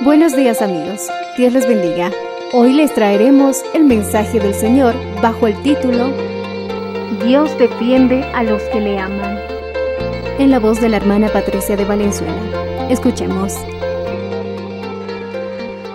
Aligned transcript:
Buenos 0.00 0.34
días 0.34 0.60
amigos, 0.60 1.08
Dios 1.36 1.52
les 1.52 1.66
bendiga. 1.68 2.10
Hoy 2.52 2.72
les 2.72 2.92
traeremos 2.92 3.62
el 3.74 3.84
mensaje 3.84 4.40
del 4.40 4.54
Señor 4.54 4.94
bajo 5.22 5.46
el 5.46 5.62
título 5.62 6.12
Dios 7.22 7.56
defiende 7.58 8.28
a 8.34 8.42
los 8.42 8.62
que 8.64 8.80
le 8.80 8.98
aman. 8.98 9.38
En 10.38 10.50
la 10.50 10.58
voz 10.58 10.80
de 10.80 10.88
la 10.88 10.96
hermana 10.96 11.28
Patricia 11.28 11.76
de 11.76 11.84
Valenzuela. 11.84 12.88
Escuchemos. 12.90 13.54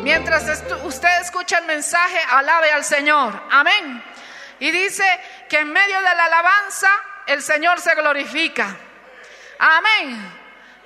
Mientras 0.02 0.64
usted 0.86 1.22
escucha 1.22 1.60
el 1.60 1.66
mensaje, 1.66 2.20
alabe 2.32 2.72
al 2.72 2.86
Señor. 2.86 3.34
Amén. 3.52 4.02
Y 4.60 4.72
dice 4.72 5.04
que 5.50 5.60
en 5.60 5.72
medio 5.72 5.98
de 5.98 6.16
la 6.16 6.26
alabanza 6.26 6.90
el 7.28 7.42
Señor 7.42 7.80
se 7.82 7.94
glorifica. 7.96 8.76
Amén. 9.60 10.40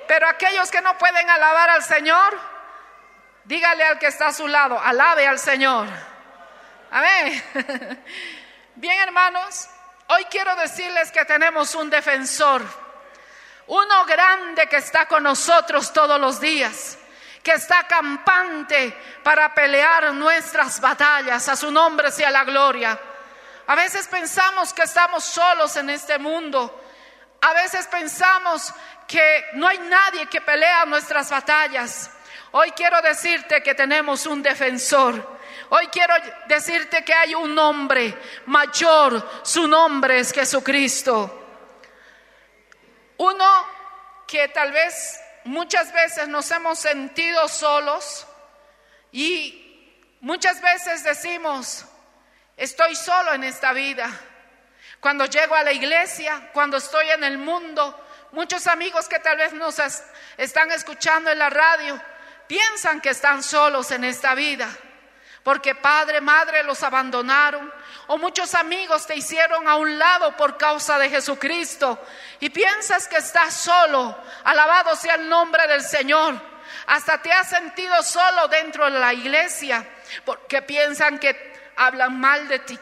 Pero 0.07 0.27
aquellos 0.27 0.69
que 0.71 0.81
no 0.81 0.97
pueden 0.97 1.29
alabar 1.29 1.69
al 1.69 1.83
Señor, 1.83 2.52
dígale 3.45 3.83
al 3.83 3.99
que 3.99 4.07
está 4.07 4.27
a 4.27 4.33
su 4.33 4.47
lado, 4.47 4.79
alabe 4.79 5.27
al 5.27 5.39
Señor. 5.39 5.87
Amén. 6.91 7.43
Bien, 8.75 8.99
hermanos, 8.99 9.67
hoy 10.07 10.25
quiero 10.25 10.55
decirles 10.55 11.11
que 11.11 11.25
tenemos 11.25 11.75
un 11.75 11.89
defensor, 11.89 12.61
uno 13.67 14.05
grande 14.05 14.67
que 14.67 14.77
está 14.77 15.07
con 15.07 15.23
nosotros 15.23 15.91
todos 15.93 16.19
los 16.19 16.39
días, 16.39 16.97
que 17.41 17.51
está 17.51 17.87
campante 17.87 18.95
para 19.23 19.53
pelear 19.53 20.13
nuestras 20.13 20.79
batallas. 20.79 21.47
A 21.49 21.55
su 21.55 21.71
nombre 21.71 22.11
sea 22.11 22.29
la 22.29 22.43
gloria. 22.43 22.99
A 23.67 23.75
veces 23.75 24.07
pensamos 24.07 24.73
que 24.73 24.83
estamos 24.83 25.23
solos 25.23 25.75
en 25.75 25.89
este 25.89 26.17
mundo. 26.17 26.81
A 27.41 27.53
veces 27.53 27.87
pensamos 27.87 28.73
que 29.07 29.45
no 29.53 29.67
hay 29.67 29.79
nadie 29.79 30.27
que 30.27 30.41
pelea 30.41 30.85
nuestras 30.85 31.29
batallas. 31.29 32.09
Hoy 32.55 32.71
quiero 32.71 33.01
decirte 33.01 33.63
que 33.63 33.73
tenemos 33.73 34.27
un 34.27 34.43
defensor. 34.43 35.39
Hoy 35.69 35.87
quiero 35.87 36.13
decirte 36.47 37.03
que 37.03 37.13
hay 37.13 37.33
un 37.33 37.57
hombre 37.57 38.15
mayor. 38.45 39.41
Su 39.43 39.67
nombre 39.67 40.19
es 40.19 40.31
Jesucristo. 40.31 41.39
Uno 43.17 43.67
que 44.27 44.49
tal 44.49 44.71
vez 44.71 45.19
muchas 45.45 45.91
veces 45.93 46.27
nos 46.27 46.49
hemos 46.51 46.77
sentido 46.77 47.47
solos 47.47 48.27
y 49.11 49.99
muchas 50.21 50.61
veces 50.61 51.03
decimos, 51.03 51.85
estoy 52.55 52.95
solo 52.95 53.33
en 53.33 53.43
esta 53.45 53.73
vida. 53.73 54.09
Cuando 54.99 55.25
llego 55.25 55.55
a 55.55 55.63
la 55.63 55.71
iglesia, 55.71 56.49
cuando 56.53 56.77
estoy 56.77 57.09
en 57.09 57.23
el 57.23 57.39
mundo, 57.39 57.99
muchos 58.31 58.67
amigos 58.67 59.07
que 59.09 59.17
tal 59.19 59.37
vez 59.37 59.53
nos 59.53 59.79
es- 59.79 60.03
están 60.37 60.71
escuchando 60.71 61.31
en 61.31 61.39
la 61.39 61.49
radio 61.49 61.99
piensan 62.47 63.01
que 63.01 63.09
están 63.09 63.43
solos 63.43 63.91
en 63.91 64.03
esta 64.03 64.35
vida, 64.35 64.69
porque 65.43 65.75
padre, 65.75 66.21
madre 66.21 66.63
los 66.63 66.83
abandonaron, 66.83 67.71
o 68.07 68.17
muchos 68.17 68.55
amigos 68.55 69.05
te 69.05 69.15
hicieron 69.15 69.67
a 69.67 69.75
un 69.75 69.97
lado 69.97 70.35
por 70.37 70.57
causa 70.57 70.97
de 70.97 71.09
Jesucristo, 71.09 71.99
y 72.39 72.49
piensas 72.49 73.07
que 73.07 73.17
estás 73.17 73.53
solo, 73.53 74.17
alabado 74.43 74.95
sea 74.95 75.15
el 75.15 75.27
nombre 75.27 75.67
del 75.67 75.81
Señor, 75.81 76.39
hasta 76.87 77.21
te 77.21 77.31
has 77.31 77.49
sentido 77.49 78.01
solo 78.03 78.47
dentro 78.47 78.89
de 78.89 78.99
la 78.99 79.13
iglesia, 79.13 79.87
porque 80.25 80.61
piensan 80.61 81.19
que 81.19 81.53
hablan 81.75 82.19
mal 82.19 82.47
de 82.47 82.59
ti. 82.59 82.79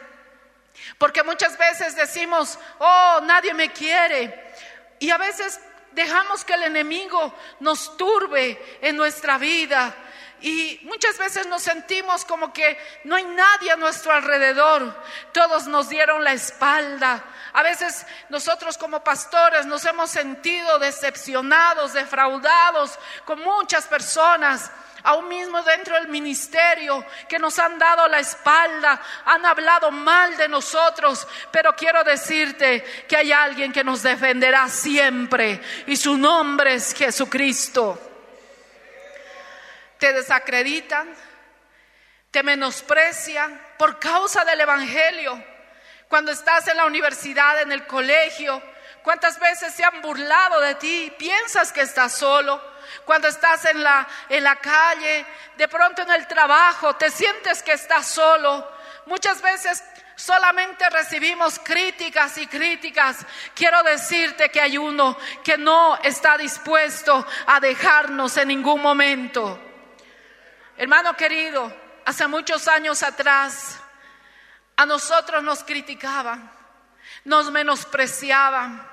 Porque 0.98 1.24
muchas 1.24 1.58
veces 1.58 1.96
decimos, 1.96 2.58
oh, 2.80 3.20
nadie 3.24 3.54
me 3.54 3.72
quiere. 3.72 4.54
Y 5.00 5.10
a 5.10 5.18
veces 5.18 5.60
dejamos 5.92 6.44
que 6.46 6.54
el 6.54 6.64
enemigo 6.64 7.34
nos 7.60 7.98
turbe 7.98 8.80
en 8.82 8.96
nuestra 8.98 9.38
vida. 9.38 9.96
Y 10.42 10.80
muchas 10.84 11.20
veces 11.20 11.46
nos 11.46 11.62
sentimos 11.62 12.26
como 12.26 12.52
que 12.52 12.78
no 13.04 13.16
hay 13.16 13.24
nadie 13.26 13.72
a 13.72 13.76
nuestro 13.76 14.12
alrededor. 14.12 14.96
Todos 15.34 15.68
nos 15.68 15.88
dieron 15.90 16.24
la 16.24 16.34
espalda. 16.34 17.24
A 17.54 17.62
veces 17.62 18.08
nosotros 18.30 18.78
como 18.78 19.04
pastores 19.04 19.68
nos 19.68 19.86
hemos 19.86 20.10
sentido 20.10 20.80
decepcionados, 20.80 21.94
defraudados 21.94 22.98
con 23.26 23.40
muchas 23.42 23.86
personas 23.86 24.72
aún 25.04 25.28
mismo 25.28 25.62
dentro 25.64 25.96
del 25.96 26.08
ministerio, 26.08 27.06
que 27.28 27.40
nos 27.40 27.58
han 27.60 27.78
dado 27.78 28.08
la 28.08 28.20
espalda, 28.20 29.02
han 29.26 29.46
hablado 29.46 29.92
mal 29.92 30.38
de 30.38 30.48
nosotros, 30.48 31.28
pero 31.52 31.76
quiero 31.76 32.04
decirte 32.04 32.84
que 33.08 33.18
hay 33.18 33.32
alguien 33.32 33.72
que 33.72 33.84
nos 33.84 34.04
defenderá 34.04 34.70
siempre 34.70 35.62
y 35.88 35.96
su 35.96 36.18
nombre 36.18 36.76
es 36.76 36.94
Jesucristo. 36.94 38.00
Te 39.98 40.14
desacreditan, 40.14 41.14
te 42.32 42.44
menosprecian 42.44 43.62
por 43.78 44.00
causa 44.00 44.44
del 44.46 44.62
Evangelio. 44.62 45.44
Cuando 46.08 46.32
estás 46.32 46.68
en 46.68 46.78
la 46.78 46.86
universidad, 46.86 47.62
en 47.62 47.72
el 47.72 47.86
colegio, 47.86 48.62
¿cuántas 49.04 49.40
veces 49.40 49.74
se 49.74 49.84
han 49.84 50.02
burlado 50.02 50.60
de 50.60 50.76
ti? 50.76 51.14
Piensas 51.18 51.72
que 51.72 51.82
estás 51.82 52.14
solo 52.14 52.71
cuando 53.06 53.28
estás 53.28 53.66
en 53.66 53.84
la, 53.84 54.08
en 54.30 54.44
la 54.44 54.56
calle, 54.58 55.26
de 55.58 55.68
pronto 55.68 56.02
en 56.02 56.12
el 56.12 56.28
trabajo, 56.28 56.96
te 56.96 57.10
sientes 57.10 57.64
que 57.64 57.74
estás 57.74 58.08
solo. 58.08 58.68
Muchas 59.06 59.42
veces 59.42 59.84
solamente 60.16 60.90
recibimos 60.90 61.60
críticas 61.60 62.38
y 62.38 62.48
críticas. 62.48 63.26
Quiero 63.56 63.82
decirte 63.84 64.50
que 64.50 64.62
hay 64.62 64.78
uno 64.78 65.18
que 65.44 65.58
no 65.58 65.98
está 65.98 66.38
dispuesto 66.38 67.26
a 67.48 67.60
dejarnos 67.60 68.38
en 68.38 68.50
ningún 68.50 68.82
momento. 68.82 69.60
Hermano 70.78 71.16
querido, 71.16 71.74
hace 72.06 72.28
muchos 72.28 72.68
años 72.68 73.04
atrás 73.04 73.80
a 74.76 74.86
nosotros 74.86 75.44
nos 75.44 75.64
criticaban, 75.64 76.52
nos 77.26 77.52
menospreciaban, 77.52 78.88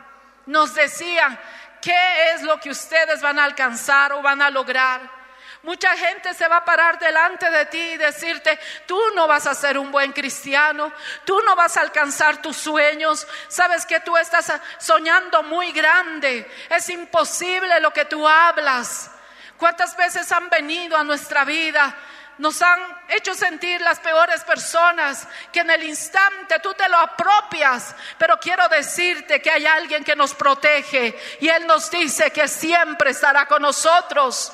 nos 0.46 0.74
decían, 0.74 1.38
¿Qué 1.80 2.32
es 2.32 2.42
lo 2.42 2.58
que 2.58 2.70
ustedes 2.70 3.20
van 3.20 3.38
a 3.38 3.44
alcanzar 3.44 4.12
o 4.12 4.22
van 4.22 4.42
a 4.42 4.50
lograr? 4.50 5.18
Mucha 5.62 5.96
gente 5.96 6.34
se 6.34 6.46
va 6.46 6.58
a 6.58 6.64
parar 6.64 6.98
delante 6.98 7.50
de 7.50 7.66
ti 7.66 7.78
y 7.78 7.96
decirte, 7.96 8.58
tú 8.86 8.98
no 9.16 9.26
vas 9.26 9.46
a 9.46 9.54
ser 9.54 9.76
un 9.76 9.90
buen 9.90 10.12
cristiano, 10.12 10.92
tú 11.24 11.40
no 11.44 11.56
vas 11.56 11.76
a 11.76 11.80
alcanzar 11.80 12.40
tus 12.40 12.56
sueños, 12.56 13.26
sabes 13.48 13.84
que 13.84 14.00
tú 14.00 14.16
estás 14.16 14.52
soñando 14.78 15.42
muy 15.42 15.72
grande, 15.72 16.48
es 16.70 16.88
imposible 16.90 17.80
lo 17.80 17.92
que 17.92 18.04
tú 18.04 18.26
hablas. 18.26 19.10
¿Cuántas 19.56 19.96
veces 19.96 20.30
han 20.30 20.48
venido 20.48 20.96
a 20.96 21.02
nuestra 21.02 21.44
vida 21.44 21.96
nos 22.38 22.62
han 22.62 22.80
hecho 23.08 23.34
sentir 23.34 23.80
las 23.80 23.98
peores 24.00 24.42
personas, 24.44 25.26
que 25.52 25.60
en 25.60 25.70
el 25.70 25.82
instante 25.82 26.60
tú 26.60 26.72
te 26.74 26.88
lo 26.88 26.96
apropias, 26.96 27.94
pero 28.16 28.38
quiero 28.38 28.68
decirte 28.68 29.42
que 29.42 29.50
hay 29.50 29.66
alguien 29.66 30.04
que 30.04 30.16
nos 30.16 30.34
protege 30.34 31.18
y 31.40 31.48
Él 31.48 31.66
nos 31.66 31.90
dice 31.90 32.30
que 32.30 32.46
siempre 32.48 33.10
estará 33.10 33.46
con 33.46 33.62
nosotros. 33.62 34.52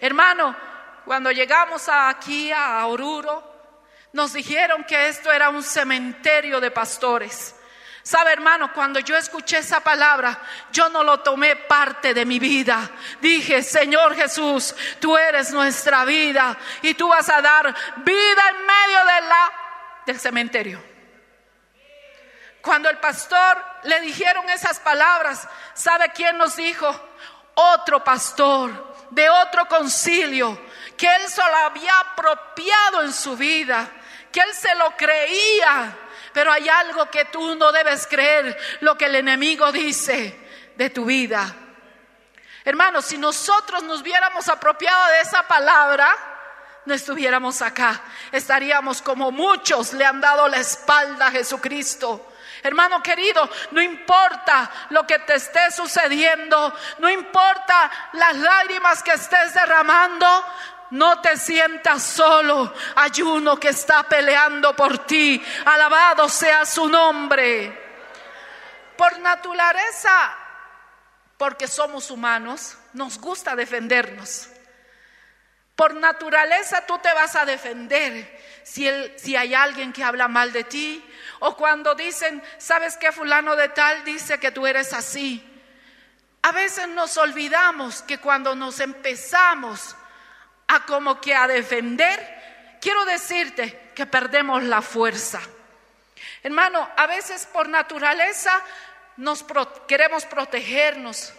Hermano, 0.00 0.56
cuando 1.04 1.30
llegamos 1.32 1.88
aquí 1.88 2.52
a 2.52 2.86
Oruro, 2.86 3.52
nos 4.12 4.32
dijeron 4.32 4.84
que 4.84 5.08
esto 5.08 5.32
era 5.32 5.50
un 5.50 5.62
cementerio 5.62 6.60
de 6.60 6.70
pastores. 6.70 7.56
Sabe, 8.04 8.34
hermano, 8.34 8.70
cuando 8.74 9.00
yo 9.00 9.16
escuché 9.16 9.58
esa 9.58 9.80
palabra, 9.80 10.38
yo 10.70 10.90
no 10.90 11.02
lo 11.02 11.20
tomé 11.20 11.56
parte 11.56 12.12
de 12.12 12.26
mi 12.26 12.38
vida. 12.38 12.90
Dije, 13.18 13.62
Señor 13.62 14.14
Jesús, 14.14 14.74
tú 15.00 15.16
eres 15.16 15.52
nuestra 15.52 16.04
vida 16.04 16.54
y 16.82 16.92
tú 16.92 17.08
vas 17.08 17.30
a 17.30 17.40
dar 17.40 17.74
vida 18.04 18.48
en 18.50 18.66
medio 18.66 18.98
de 19.06 19.20
la 19.26 19.52
del 20.04 20.20
cementerio. 20.20 20.84
Cuando 22.60 22.90
el 22.90 22.98
pastor 22.98 23.64
le 23.84 23.98
dijeron 24.02 24.50
esas 24.50 24.80
palabras, 24.80 25.48
¿sabe 25.72 26.12
quién 26.14 26.36
nos 26.36 26.56
dijo? 26.56 26.94
Otro 27.54 28.04
pastor 28.04 28.96
de 29.08 29.30
otro 29.30 29.66
concilio 29.66 30.60
que 30.98 31.06
él 31.06 31.26
solo 31.30 31.56
había 31.56 32.00
apropiado 32.00 33.00
en 33.00 33.14
su 33.14 33.34
vida, 33.34 33.88
que 34.30 34.40
él 34.40 34.52
se 34.52 34.74
lo 34.74 34.94
creía 34.94 35.96
pero 36.34 36.52
hay 36.52 36.68
algo 36.68 37.08
que 37.08 37.24
tú 37.26 37.54
no 37.54 37.72
debes 37.72 38.06
creer, 38.06 38.58
lo 38.80 38.98
que 38.98 39.06
el 39.06 39.14
enemigo 39.14 39.70
dice 39.72 40.38
de 40.76 40.90
tu 40.90 41.04
vida. 41.04 41.54
Hermanos, 42.64 43.06
si 43.06 43.16
nosotros 43.16 43.82
nos 43.84 44.00
hubiéramos 44.00 44.48
apropiado 44.48 45.12
de 45.12 45.20
esa 45.20 45.46
palabra, 45.46 46.12
no 46.86 46.92
estuviéramos 46.92 47.62
acá. 47.62 48.02
Estaríamos 48.32 49.00
como 49.00 49.30
muchos 49.30 49.92
le 49.92 50.04
han 50.04 50.20
dado 50.20 50.48
la 50.48 50.58
espalda 50.58 51.28
a 51.28 51.30
Jesucristo. 51.30 52.32
Hermano 52.62 53.02
querido, 53.02 53.48
no 53.72 53.82
importa 53.82 54.70
lo 54.88 55.06
que 55.06 55.18
te 55.18 55.34
esté 55.34 55.70
sucediendo, 55.70 56.74
no 56.98 57.10
importa 57.10 57.90
las 58.14 58.36
lágrimas 58.36 59.02
que 59.02 59.12
estés 59.12 59.52
derramando, 59.52 60.26
no 60.94 61.20
te 61.20 61.36
sientas 61.36 62.04
solo. 62.04 62.72
Hay 62.94 63.20
uno 63.22 63.58
que 63.58 63.70
está 63.70 64.04
peleando 64.04 64.76
por 64.76 65.04
ti. 65.06 65.42
Alabado 65.64 66.28
sea 66.28 66.64
su 66.64 66.88
nombre. 66.88 67.82
Por 68.96 69.18
naturaleza, 69.18 70.36
porque 71.36 71.66
somos 71.66 72.12
humanos, 72.12 72.78
nos 72.92 73.18
gusta 73.18 73.56
defendernos. 73.56 74.48
Por 75.74 75.94
naturaleza 75.94 76.86
tú 76.86 76.96
te 76.98 77.12
vas 77.12 77.34
a 77.34 77.44
defender 77.44 78.40
si, 78.62 78.86
hay 79.34 79.52
alguien 79.52 79.92
que 79.92 80.04
habla 80.04 80.28
mal 80.28 80.52
de 80.52 80.62
ti 80.62 81.04
o 81.40 81.56
cuando 81.56 81.96
dicen, 81.96 82.40
¿sabes 82.58 82.96
qué 82.96 83.10
fulano 83.10 83.56
de 83.56 83.68
tal 83.70 84.04
dice 84.04 84.38
que 84.38 84.52
tú 84.52 84.64
eres 84.64 84.92
así? 84.92 85.44
A 86.42 86.52
veces 86.52 86.86
nos 86.86 87.16
olvidamos 87.16 88.02
que 88.02 88.18
cuando 88.18 88.54
nos 88.54 88.78
empezamos 88.78 89.96
a 90.68 90.84
como 90.86 91.20
que 91.20 91.34
a 91.34 91.46
defender, 91.46 92.78
quiero 92.80 93.04
decirte 93.04 93.90
que 93.94 94.06
perdemos 94.06 94.62
la 94.62 94.82
fuerza. 94.82 95.40
Hermano, 96.42 96.88
a 96.96 97.06
veces 97.06 97.46
por 97.46 97.68
naturaleza 97.68 98.52
nos 99.16 99.44
queremos 99.86 100.24
protegernos. 100.26 101.32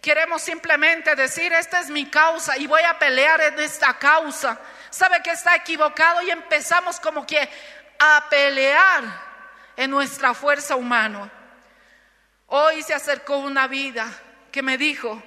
Queremos 0.00 0.42
simplemente 0.42 1.14
decir, 1.14 1.52
esta 1.52 1.80
es 1.80 1.88
mi 1.88 2.06
causa 2.06 2.58
y 2.58 2.66
voy 2.66 2.82
a 2.82 2.98
pelear 2.98 3.40
en 3.40 3.58
esta 3.58 3.98
causa. 3.98 4.60
Sabe 4.90 5.22
que 5.22 5.30
está 5.30 5.54
equivocado 5.56 6.20
y 6.22 6.30
empezamos 6.30 7.00
como 7.00 7.26
que 7.26 7.48
a 7.98 8.26
pelear 8.28 9.02
en 9.76 9.90
nuestra 9.90 10.34
fuerza 10.34 10.76
humana. 10.76 11.30
Hoy 12.48 12.82
se 12.82 12.94
acercó 12.94 13.38
una 13.38 13.66
vida 13.66 14.06
que 14.52 14.62
me 14.62 14.76
dijo, 14.76 15.22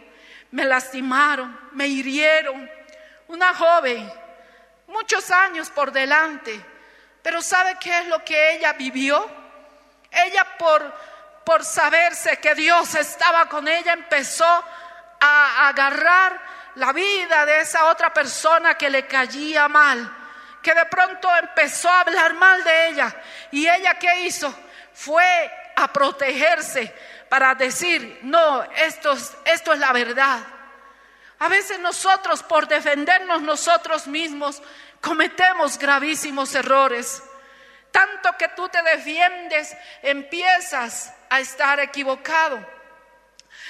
me 0.51 0.63
lastimaron, 0.63 1.59
me 1.73 1.87
hirieron, 1.87 2.69
una 3.27 3.53
joven, 3.53 4.11
muchos 4.87 5.29
años 5.31 5.69
por 5.69 5.91
delante, 5.91 6.63
pero 7.21 7.41
¿sabe 7.41 7.77
qué 7.79 7.99
es 7.99 8.07
lo 8.07 8.23
que 8.23 8.53
ella 8.55 8.73
vivió? 8.73 9.29
Ella 10.09 10.45
por, 10.57 10.93
por 11.45 11.63
saberse 11.65 12.37
que 12.37 12.55
Dios 12.55 12.95
estaba 12.95 13.47
con 13.47 13.67
ella 13.67 13.93
empezó 13.93 14.45
a 15.19 15.67
agarrar 15.67 16.39
la 16.75 16.93
vida 16.93 17.45
de 17.45 17.61
esa 17.61 17.85
otra 17.85 18.13
persona 18.13 18.75
que 18.75 18.89
le 18.89 19.07
caía 19.07 19.67
mal, 19.67 20.15
que 20.61 20.73
de 20.73 20.85
pronto 20.85 21.29
empezó 21.37 21.89
a 21.89 22.01
hablar 22.01 22.33
mal 22.35 22.63
de 22.63 22.87
ella. 22.89 23.15
¿Y 23.51 23.67
ella 23.67 23.95
qué 23.95 24.21
hizo? 24.21 24.53
Fue 24.93 25.51
a 25.75 25.91
protegerse 25.91 26.93
para 27.29 27.55
decir, 27.55 28.19
no, 28.23 28.63
esto, 28.63 29.15
esto 29.45 29.73
es 29.73 29.79
la 29.79 29.91
verdad. 29.91 30.39
A 31.39 31.47
veces 31.47 31.79
nosotros, 31.79 32.41
por 32.43 32.67
defendernos 32.67 33.41
nosotros 33.41 34.07
mismos, 34.07 34.61
cometemos 35.01 35.77
gravísimos 35.77 36.53
errores. 36.55 37.21
Tanto 37.91 38.35
que 38.37 38.47
tú 38.49 38.67
te 38.69 38.81
defiendes, 38.81 39.75
empiezas 40.01 41.13
a 41.29 41.39
estar 41.39 41.79
equivocado. 41.79 42.65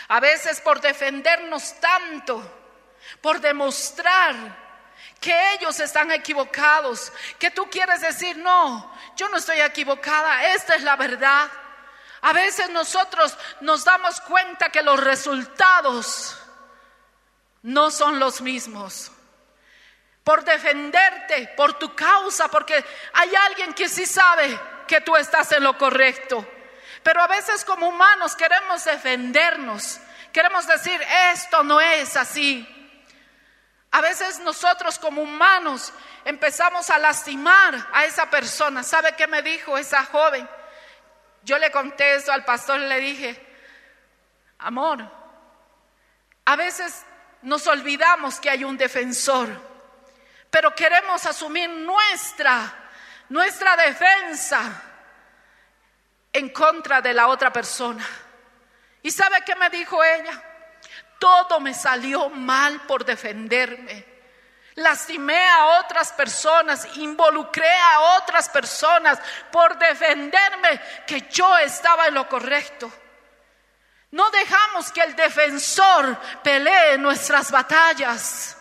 A 0.08 0.20
veces 0.20 0.62
por 0.62 0.80
defendernos 0.80 1.80
tanto, 1.82 2.42
por 3.22 3.42
demostrar 3.42 4.36
que 5.20 5.54
ellos 5.54 5.80
están 5.80 6.12
equivocados, 6.12 7.12
que 7.38 7.52
tú 7.52 7.70
quieres 7.70 8.02
decir, 8.02 8.38
no, 8.38 8.94
yo 9.16 9.28
no 9.30 9.38
estoy 9.38 9.60
equivocada, 9.60 10.54
esta 10.54 10.76
es 10.76 10.84
la 10.84 10.96
verdad. 10.96 11.50
A 12.22 12.34
veces 12.34 12.70
nosotros 12.70 13.38
nos 13.62 13.84
damos 13.84 14.22
cuenta 14.22 14.70
que 14.70 14.82
los 14.82 15.04
resultados 15.04 16.40
no 17.64 17.92
son 17.92 18.20
los 18.20 18.42
mismos. 18.42 19.12
Por 20.24 20.44
defenderte, 20.44 21.54
por 21.56 21.74
tu 21.74 21.96
causa, 21.96 22.50
porque 22.50 22.84
hay 23.14 23.36
alguien 23.36 23.74
que 23.74 23.88
sí 23.88 24.06
sabe 24.06 24.60
que 24.88 25.02
tú 25.02 25.16
estás 25.16 25.52
en 25.54 25.64
lo 25.64 25.78
correcto. 25.78 26.46
Pero 27.04 27.22
a 27.22 27.28
veces 27.28 27.64
como 27.64 27.88
humanos 27.88 28.36
queremos 28.36 28.84
defendernos, 28.84 30.00
queremos 30.34 30.68
decir, 30.68 31.02
esto 31.32 31.64
no 31.64 31.80
es 31.80 32.18
así. 32.18 32.68
A 33.92 34.02
veces 34.02 34.40
nosotros 34.40 35.00
como 35.00 35.22
humanos 35.22 35.94
empezamos 36.26 36.90
a 36.90 36.98
lastimar 36.98 37.88
a 37.94 38.06
esa 38.06 38.30
persona. 38.30 38.84
¿Sabe 38.84 39.16
qué 39.16 39.28
me 39.28 39.42
dijo 39.42 39.78
esa 39.78 40.04
joven? 40.06 40.48
Yo 41.44 41.58
le 41.58 41.72
contesto 41.72 42.32
al 42.32 42.44
pastor 42.44 42.80
le 42.82 43.00
dije, 43.00 43.42
amor, 44.60 45.10
a 46.44 46.56
veces 46.58 47.06
nos 47.42 47.68
olvidamos 47.68 48.40
que 48.40 48.50
hay 48.50 48.64
un 48.64 48.78
defensor, 48.78 49.50
pero 50.50 50.74
queremos 50.74 51.26
asumir 51.26 51.70
nuestra, 51.70 52.74
nuestra 53.30 53.76
defensa 53.76 54.82
en 56.34 56.50
contra 56.50 57.02
de 57.02 57.14
la 57.14 57.28
otra 57.28 57.52
persona. 57.52 58.06
¿Y 59.02 59.12
sabe 59.12 59.38
qué 59.46 59.56
me 59.56 59.70
dijo 59.70 60.04
ella? 60.04 60.44
Todo 61.20 61.60
me 61.60 61.74
salió 61.74 62.30
mal 62.30 62.82
por 62.82 63.06
defenderme. 63.06 64.18
Lastimé 64.76 65.44
a 65.50 65.80
otras 65.80 66.12
personas, 66.14 66.88
involucré 66.98 67.72
a 67.72 68.18
otras 68.20 68.48
personas 68.50 69.20
por 69.52 69.78
defenderme 69.78 70.80
que 71.08 71.22
yo 71.22 71.58
estaba 71.58 72.08
en 72.08 72.14
lo 72.14 72.30
correcto. 72.30 72.92
No 74.12 74.30
dejamos 74.32 74.92
que 74.92 75.02
el 75.02 75.16
defensor 75.16 76.18
pelee 76.44 76.98
nuestras 76.98 77.52
batallas. 77.52 78.58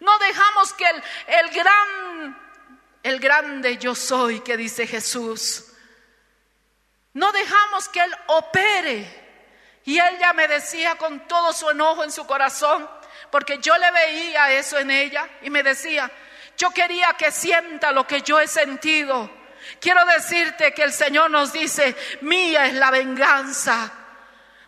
No 0.00 0.18
dejamos 0.18 0.72
que 0.72 0.86
el, 0.86 1.02
el 1.26 1.50
gran, 1.50 2.38
el 3.02 3.20
grande 3.20 3.76
yo 3.76 3.94
soy 3.94 4.40
que 4.40 4.56
dice 4.56 4.86
Jesús. 4.86 5.64
No 7.12 7.32
dejamos 7.32 7.88
que 7.88 8.00
Él 8.00 8.14
opere. 8.28 9.26
Y 9.84 10.00
ella 10.00 10.32
me 10.32 10.48
decía 10.48 10.96
con 10.96 11.26
todo 11.26 11.52
su 11.52 11.68
enojo 11.70 12.04
en 12.04 12.12
su 12.12 12.26
corazón, 12.26 12.88
porque 13.30 13.58
yo 13.58 13.76
le 13.78 13.90
veía 13.90 14.52
eso 14.52 14.78
en 14.78 14.90
ella 14.90 15.28
y 15.42 15.50
me 15.50 15.62
decía, 15.62 16.10
yo 16.56 16.70
quería 16.70 17.14
que 17.14 17.32
sienta 17.32 17.92
lo 17.92 18.06
que 18.06 18.20
yo 18.22 18.38
he 18.38 18.46
sentido. 18.46 19.30
Quiero 19.80 20.04
decirte 20.06 20.72
que 20.72 20.82
el 20.82 20.92
Señor 20.92 21.30
nos 21.30 21.52
dice, 21.52 21.96
mía 22.20 22.66
es 22.66 22.74
la 22.74 22.90
venganza 22.90 23.97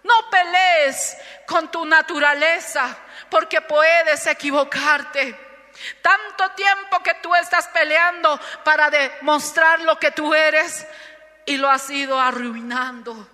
no 0.02 0.30
pelees 0.30 1.16
con 1.46 1.70
tu 1.70 1.84
naturaleza 1.84 2.96
porque 3.28 3.60
puedes 3.60 4.26
equivocarte. 4.26 5.48
Tanto 6.02 6.50
tiempo 6.50 7.02
que 7.02 7.14
tú 7.14 7.34
estás 7.34 7.68
peleando 7.68 8.38
para 8.64 8.90
demostrar 8.90 9.80
lo 9.80 9.98
que 9.98 10.10
tú 10.10 10.34
eres 10.34 10.86
y 11.46 11.56
lo 11.56 11.70
has 11.70 11.88
ido 11.90 12.20
arruinando. 12.20 13.28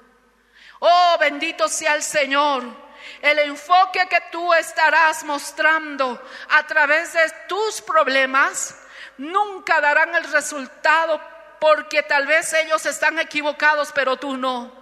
Oh, 0.80 1.16
bendito 1.18 1.68
sea 1.68 1.94
el 1.94 2.02
Señor. 2.02 2.86
el 3.22 3.38
enfoque 3.38 4.06
que 4.08 4.20
tú 4.32 4.52
estarás 4.52 5.24
mostrando 5.24 6.20
a 6.50 6.66
través 6.66 7.12
de 7.12 7.32
tus 7.48 7.80
problemas 7.80 8.76
nunca 9.16 9.80
darán 9.80 10.14
el 10.14 10.24
resultado 10.32 11.20
porque 11.60 12.02
tal 12.02 12.26
vez 12.26 12.52
ellos 12.52 12.84
están 12.84 13.18
equivocados, 13.18 13.92
pero 13.92 14.16
tú 14.16 14.36
no. 14.36 14.75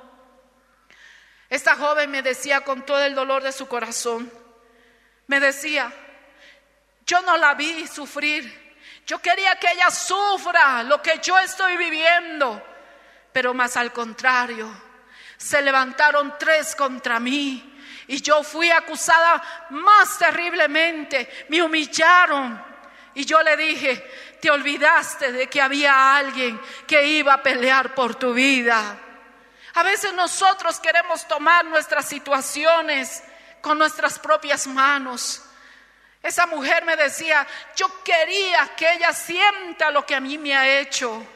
Esta 1.55 1.77
joven 1.77 2.11
me 2.11 2.21
decía 2.21 2.63
con 2.63 2.85
todo 2.85 3.01
el 3.05 3.15
dolor 3.15 3.45
de 3.45 3.53
su 3.53 3.69
corazón, 3.69 4.29
me 5.29 5.39
decía, 5.39 5.89
yo 7.07 7.23
no 7.23 7.37
la 7.37 7.55
vi 7.55 7.87
sufrir, 7.87 8.75
yo 9.07 9.21
quería 9.21 9.55
que 9.55 9.71
ella 9.71 9.89
sufra 9.89 10.83
lo 10.83 11.01
que 11.01 11.21
yo 11.23 11.39
estoy 11.39 11.77
viviendo, 11.77 12.61
pero 13.33 13.55
más 13.55 13.77
al 13.77 13.93
contrario, 13.93 14.69
se 15.37 15.63
levantaron 15.63 16.35
tres 16.41 16.75
contra 16.75 17.21
mí 17.21 17.79
y 18.09 18.21
yo 18.21 18.43
fui 18.43 18.73
acusada 18.73 19.69
más 19.71 20.19
terriblemente, 20.19 21.47
me 21.51 21.63
humillaron. 21.63 22.61
Y 23.15 23.25
yo 23.25 23.41
le 23.45 23.57
dije, 23.57 24.11
te 24.41 24.51
olvidaste 24.51 25.31
de 25.31 25.47
que 25.47 25.63
había 25.63 26.17
alguien 26.17 26.61
que 26.85 27.07
iba 27.07 27.35
a 27.35 27.43
pelear 27.45 27.95
por 27.95 28.17
tu 28.17 28.35
vida. 28.35 28.99
A 29.75 29.83
veces 29.83 30.13
nosotros 30.13 30.79
queremos 30.79 31.27
tomar 31.27 31.65
nuestras 31.65 32.07
situaciones 32.07 33.23
con 33.61 33.77
nuestras 33.77 34.19
propias 34.19 34.67
manos. 34.67 35.43
Esa 36.23 36.47
mujer 36.47 36.85
me 36.85 36.97
decía, 36.97 37.47
yo 37.77 38.03
quería 38.03 38.75
que 38.77 38.93
ella 38.93 39.13
sienta 39.13 39.91
lo 39.91 40.07
que 40.07 40.15
a 40.15 40.21
mí 40.21 40.39
me 40.39 40.55
ha 40.57 40.79
hecho. 40.79 41.27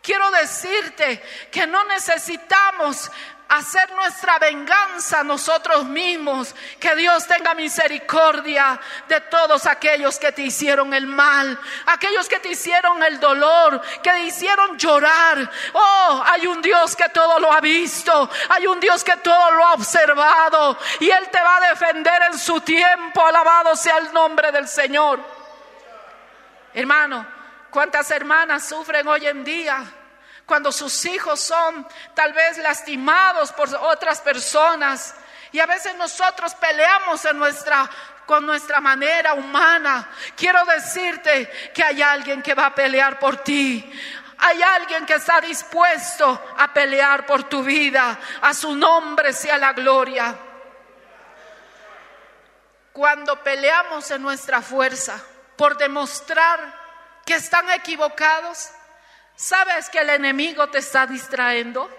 Quiero 0.00 0.30
decirte 0.30 1.22
que 1.50 1.66
no 1.66 1.84
necesitamos 1.84 3.10
hacer 3.52 3.90
nuestra 3.92 4.38
venganza 4.38 5.22
nosotros 5.22 5.84
mismos. 5.84 6.54
Que 6.80 6.94
Dios 6.96 7.26
tenga 7.26 7.54
misericordia 7.54 8.80
de 9.08 9.20
todos 9.22 9.66
aquellos 9.66 10.18
que 10.18 10.32
te 10.32 10.42
hicieron 10.42 10.94
el 10.94 11.06
mal, 11.06 11.58
aquellos 11.86 12.28
que 12.28 12.38
te 12.38 12.50
hicieron 12.50 13.02
el 13.02 13.20
dolor, 13.20 13.80
que 14.02 14.10
te 14.10 14.20
hicieron 14.20 14.78
llorar. 14.78 15.50
Oh, 15.74 16.22
hay 16.26 16.46
un 16.46 16.62
Dios 16.62 16.96
que 16.96 17.08
todo 17.10 17.38
lo 17.38 17.52
ha 17.52 17.60
visto, 17.60 18.28
hay 18.48 18.66
un 18.66 18.80
Dios 18.80 19.04
que 19.04 19.16
todo 19.18 19.50
lo 19.50 19.66
ha 19.66 19.72
observado 19.74 20.78
y 21.00 21.10
Él 21.10 21.28
te 21.30 21.40
va 21.40 21.56
a 21.58 21.68
defender 21.68 22.22
en 22.30 22.38
su 22.38 22.60
tiempo. 22.60 23.24
Alabado 23.24 23.76
sea 23.76 23.98
el 23.98 24.12
nombre 24.12 24.50
del 24.50 24.66
Señor. 24.66 25.20
Hermano, 26.72 27.26
¿cuántas 27.70 28.10
hermanas 28.10 28.66
sufren 28.66 29.06
hoy 29.06 29.26
en 29.26 29.44
día? 29.44 29.84
Cuando 30.46 30.72
sus 30.72 31.04
hijos 31.04 31.40
son 31.40 31.86
tal 32.14 32.32
vez 32.32 32.58
lastimados 32.58 33.52
por 33.52 33.74
otras 33.74 34.20
personas. 34.20 35.14
Y 35.52 35.60
a 35.60 35.66
veces 35.66 35.94
nosotros 35.96 36.54
peleamos 36.54 37.24
en 37.24 37.38
nuestra 37.38 37.88
con 38.26 38.46
nuestra 38.46 38.80
manera 38.80 39.34
humana. 39.34 40.08
Quiero 40.36 40.64
decirte 40.64 41.70
que 41.74 41.82
hay 41.82 42.00
alguien 42.00 42.42
que 42.42 42.54
va 42.54 42.66
a 42.66 42.74
pelear 42.74 43.18
por 43.18 43.38
ti. 43.38 43.92
Hay 44.38 44.62
alguien 44.62 45.06
que 45.06 45.14
está 45.14 45.40
dispuesto 45.40 46.54
a 46.58 46.72
pelear 46.72 47.26
por 47.26 47.44
tu 47.44 47.62
vida. 47.62 48.18
A 48.40 48.54
su 48.54 48.74
nombre 48.74 49.32
sea 49.32 49.58
la 49.58 49.72
gloria. 49.72 50.34
Cuando 52.92 53.42
peleamos 53.42 54.10
en 54.10 54.22
nuestra 54.22 54.60
fuerza 54.60 55.22
por 55.56 55.76
demostrar 55.76 56.80
que 57.24 57.34
están 57.34 57.70
equivocados, 57.70 58.70
¿Sabes 59.42 59.90
que 59.90 59.98
el 59.98 60.08
enemigo 60.10 60.68
te 60.68 60.78
está 60.78 61.04
distrayendo? 61.04 61.90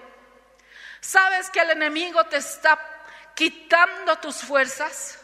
¿Sabes 1.01 1.49
que 1.49 1.59
el 1.59 1.71
enemigo 1.71 2.23
te 2.27 2.37
está 2.37 2.79
quitando 3.35 4.15
tus 4.19 4.37
fuerzas? 4.37 5.19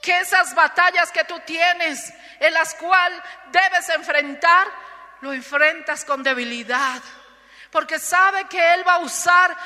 Que 0.00 0.20
esas 0.20 0.54
batallas 0.54 1.10
que 1.10 1.24
tú 1.24 1.40
tienes, 1.40 2.14
en 2.38 2.54
las 2.54 2.76
cuales 2.76 3.20
debes 3.50 3.88
enfrentar, 3.88 4.68
lo 5.20 5.32
enfrentas 5.32 6.04
con 6.04 6.22
debilidad. 6.22 7.02
Porque 7.72 7.98
sabe 7.98 8.44
que 8.44 8.74
Él 8.74 8.86
va 8.86 8.94
a 8.94 8.98
usar 8.98 9.56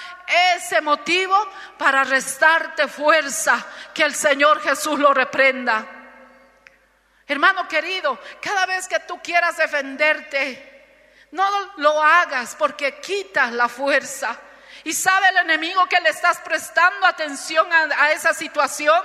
ese 0.57 0.81
motivo 0.81 1.37
para 1.77 2.05
restarte 2.05 2.89
fuerza. 2.89 3.63
Que 3.93 4.05
el 4.05 4.15
Señor 4.15 4.63
Jesús 4.63 4.99
lo 4.99 5.13
reprenda. 5.13 5.87
Hermano 7.27 7.69
querido, 7.69 8.19
cada 8.41 8.65
vez 8.65 8.89
que 8.89 9.01
tú 9.01 9.21
quieras 9.23 9.59
defenderte, 9.59 10.76
no 11.31 11.73
lo 11.77 12.03
hagas 12.03 12.57
porque 12.57 13.01
quitas 13.01 13.53
la 13.53 13.69
fuerza. 13.69 14.39
Y 14.85 14.93
sabe 14.93 15.29
el 15.31 15.39
enemigo 15.39 15.87
que 15.87 16.01
le 16.01 16.11
estás 16.11 16.39
prestando 16.39 17.07
atención 17.07 17.67
a, 17.73 18.13
esa 18.13 18.33
situación. 18.33 19.03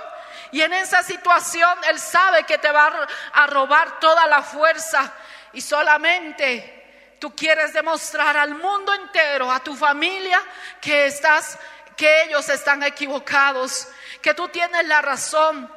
Y 0.52 0.60
en 0.60 0.72
esa 0.72 1.02
situación 1.02 1.70
Él 1.88 1.98
sabe 1.98 2.44
que 2.44 2.58
te 2.58 2.70
va 2.70 3.08
a 3.32 3.46
robar 3.46 3.98
toda 3.98 4.26
la 4.26 4.42
fuerza. 4.42 5.12
Y 5.52 5.60
solamente 5.60 7.16
tú 7.18 7.34
quieres 7.34 7.72
demostrar 7.72 8.36
al 8.36 8.54
mundo 8.54 8.94
entero, 8.94 9.50
a 9.50 9.60
tu 9.60 9.74
familia, 9.74 10.40
que 10.80 11.06
estás, 11.06 11.58
que 11.96 12.24
ellos 12.24 12.48
están 12.48 12.82
equivocados, 12.82 13.88
que 14.20 14.34
tú 14.34 14.48
tienes 14.48 14.86
la 14.86 15.02
razón. 15.02 15.72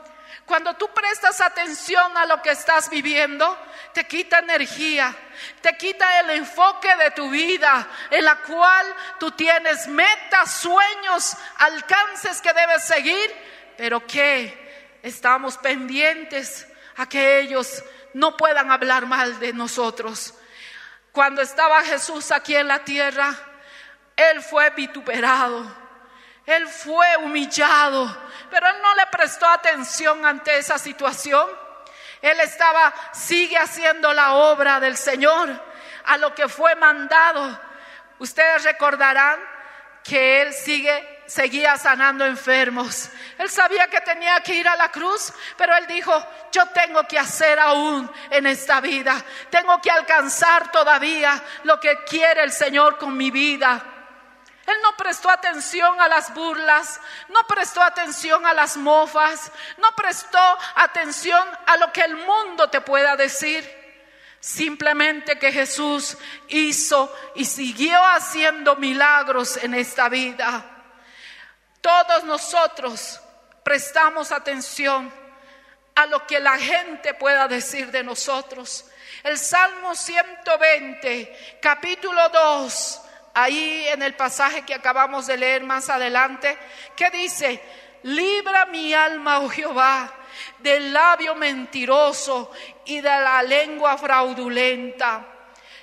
Cuando 0.46 0.76
tú 0.76 0.94
prestas 0.94 1.42
atención 1.42 2.16
a 2.16 2.26
lo 2.26 2.42
que 2.42 2.52
estás 2.52 2.90
viviendo, 2.90 3.58
te 3.94 4.08
quita 4.08 4.40
energía, 4.40 5.16
te 5.62 5.76
quita 5.78 6.20
el 6.20 6.32
enfoque 6.32 6.96
de 6.96 7.12
tu 7.12 7.30
vida 7.30 7.88
en 8.10 8.26
la 8.26 8.38
cual 8.38 8.96
tú 9.20 9.32
tienes 9.32 9.88
metas, 9.88 10.52
sueños, 10.52 11.36
alcances 11.58 12.42
que 12.42 12.54
debes 12.54 12.84
seguir, 12.84 13.34
pero 13.78 14.06
que 14.06 14.98
estamos 15.04 15.58
pendientes 15.58 16.68
a 16.98 17.08
que 17.08 17.40
ellos 17.40 17.84
no 18.14 18.38
puedan 18.38 18.72
hablar 18.72 19.06
mal 19.06 19.40
de 19.40 19.54
nosotros. 19.54 20.34
Cuando 21.12 21.42
estaba 21.42 21.84
Jesús 21.84 22.32
aquí 22.32 22.56
en 22.56 22.68
la 22.68 22.84
tierra, 22.84 23.34
Él 24.16 24.42
fue 24.42 24.70
vituperado, 24.72 25.66
Él 26.46 26.68
fue 26.68 27.08
humillado, 27.18 28.06
pero 28.50 28.68
Él 28.68 28.76
no 28.82 28.96
le 28.96 29.06
prestó 29.08 29.48
atención 29.48 30.26
ante 30.26 30.58
esa 30.58 30.78
situación. 30.78 31.48
Él 32.26 32.40
estaba, 32.40 32.92
sigue 33.14 33.56
haciendo 33.56 34.12
la 34.12 34.34
obra 34.34 34.80
del 34.80 34.98
Señor, 34.98 35.48
a 36.06 36.18
lo 36.18 36.34
que 36.34 36.50
fue 36.50 36.74
mandado. 36.74 37.60
Ustedes 38.18 38.64
recordarán 38.64 39.40
que 40.04 40.42
Él 40.42 40.52
sigue, 40.52 41.22
seguía 41.28 41.78
sanando 41.78 42.26
enfermos. 42.26 43.12
Él 43.38 43.48
sabía 43.48 43.88
que 43.90 44.02
tenía 44.02 44.40
que 44.42 44.56
ir 44.56 44.68
a 44.68 44.76
la 44.76 44.90
cruz, 44.90 45.34
pero 45.56 45.78
Él 45.78 45.86
dijo, 45.86 46.12
yo 46.52 46.66
tengo 46.70 47.08
que 47.08 47.20
hacer 47.20 47.60
aún 47.60 48.12
en 48.32 48.48
esta 48.48 48.82
vida. 48.82 49.24
Tengo 49.52 49.80
que 49.80 49.92
alcanzar 49.92 50.72
todavía 50.72 51.40
lo 51.62 51.80
que 51.80 52.04
quiere 52.06 52.42
el 52.42 52.52
Señor 52.52 52.98
con 52.98 53.16
mi 53.16 53.30
vida. 53.30 53.95
Él 54.66 54.76
no 54.82 54.98
prestó 54.98 55.30
atención 55.30 56.02
a 56.02 56.08
las 56.08 56.34
burlas, 56.34 57.00
no 57.30 57.46
prestó 57.48 57.84
atención 57.84 58.46
a 58.48 58.54
las 58.54 58.78
mofas, 58.78 59.52
no 59.78 59.96
prestó 59.96 60.40
atención 60.76 61.48
a 61.68 61.78
lo 61.78 61.92
que 61.94 62.02
el 62.02 62.16
mundo 62.16 62.68
te 62.70 62.82
pueda 62.82 63.16
decir. 63.16 63.84
Simplemente 64.40 65.38
que 65.38 65.52
Jesús 65.52 66.18
hizo 66.48 67.16
y 67.36 67.46
siguió 67.46 68.04
haciendo 68.04 68.76
milagros 68.76 69.58
en 69.58 69.76
esta 69.76 70.10
vida. 70.10 70.64
Todos 71.82 72.24
nosotros 72.24 73.20
prestamos 73.64 74.32
atención 74.32 75.14
a 75.94 76.06
lo 76.08 76.26
que 76.26 76.40
la 76.40 76.58
gente 76.58 77.14
pueda 77.14 77.48
decir 77.48 77.92
de 77.92 78.04
nosotros. 78.04 78.86
El 79.24 79.38
Salmo 79.38 79.96
120, 79.96 81.60
capítulo 81.62 82.30
2 82.30 82.95
ahí 83.36 83.86
en 83.90 84.02
el 84.02 84.16
pasaje 84.16 84.64
que 84.64 84.74
acabamos 84.74 85.28
de 85.28 85.38
leer 85.38 85.62
más 85.64 85.90
adelante, 85.90 86.58
que 86.96 87.12
dice, 87.12 87.62
libra 88.04 88.66
mi 88.66 88.94
alma, 88.94 89.40
oh 89.40 89.50
Jehová, 89.50 90.12
del 90.60 90.94
labio 90.94 91.36
mentiroso 91.36 92.52
y 92.86 93.02
de 93.02 93.10
la 93.10 93.44
lengua 93.44 93.98
fraudulenta. 93.98 95.28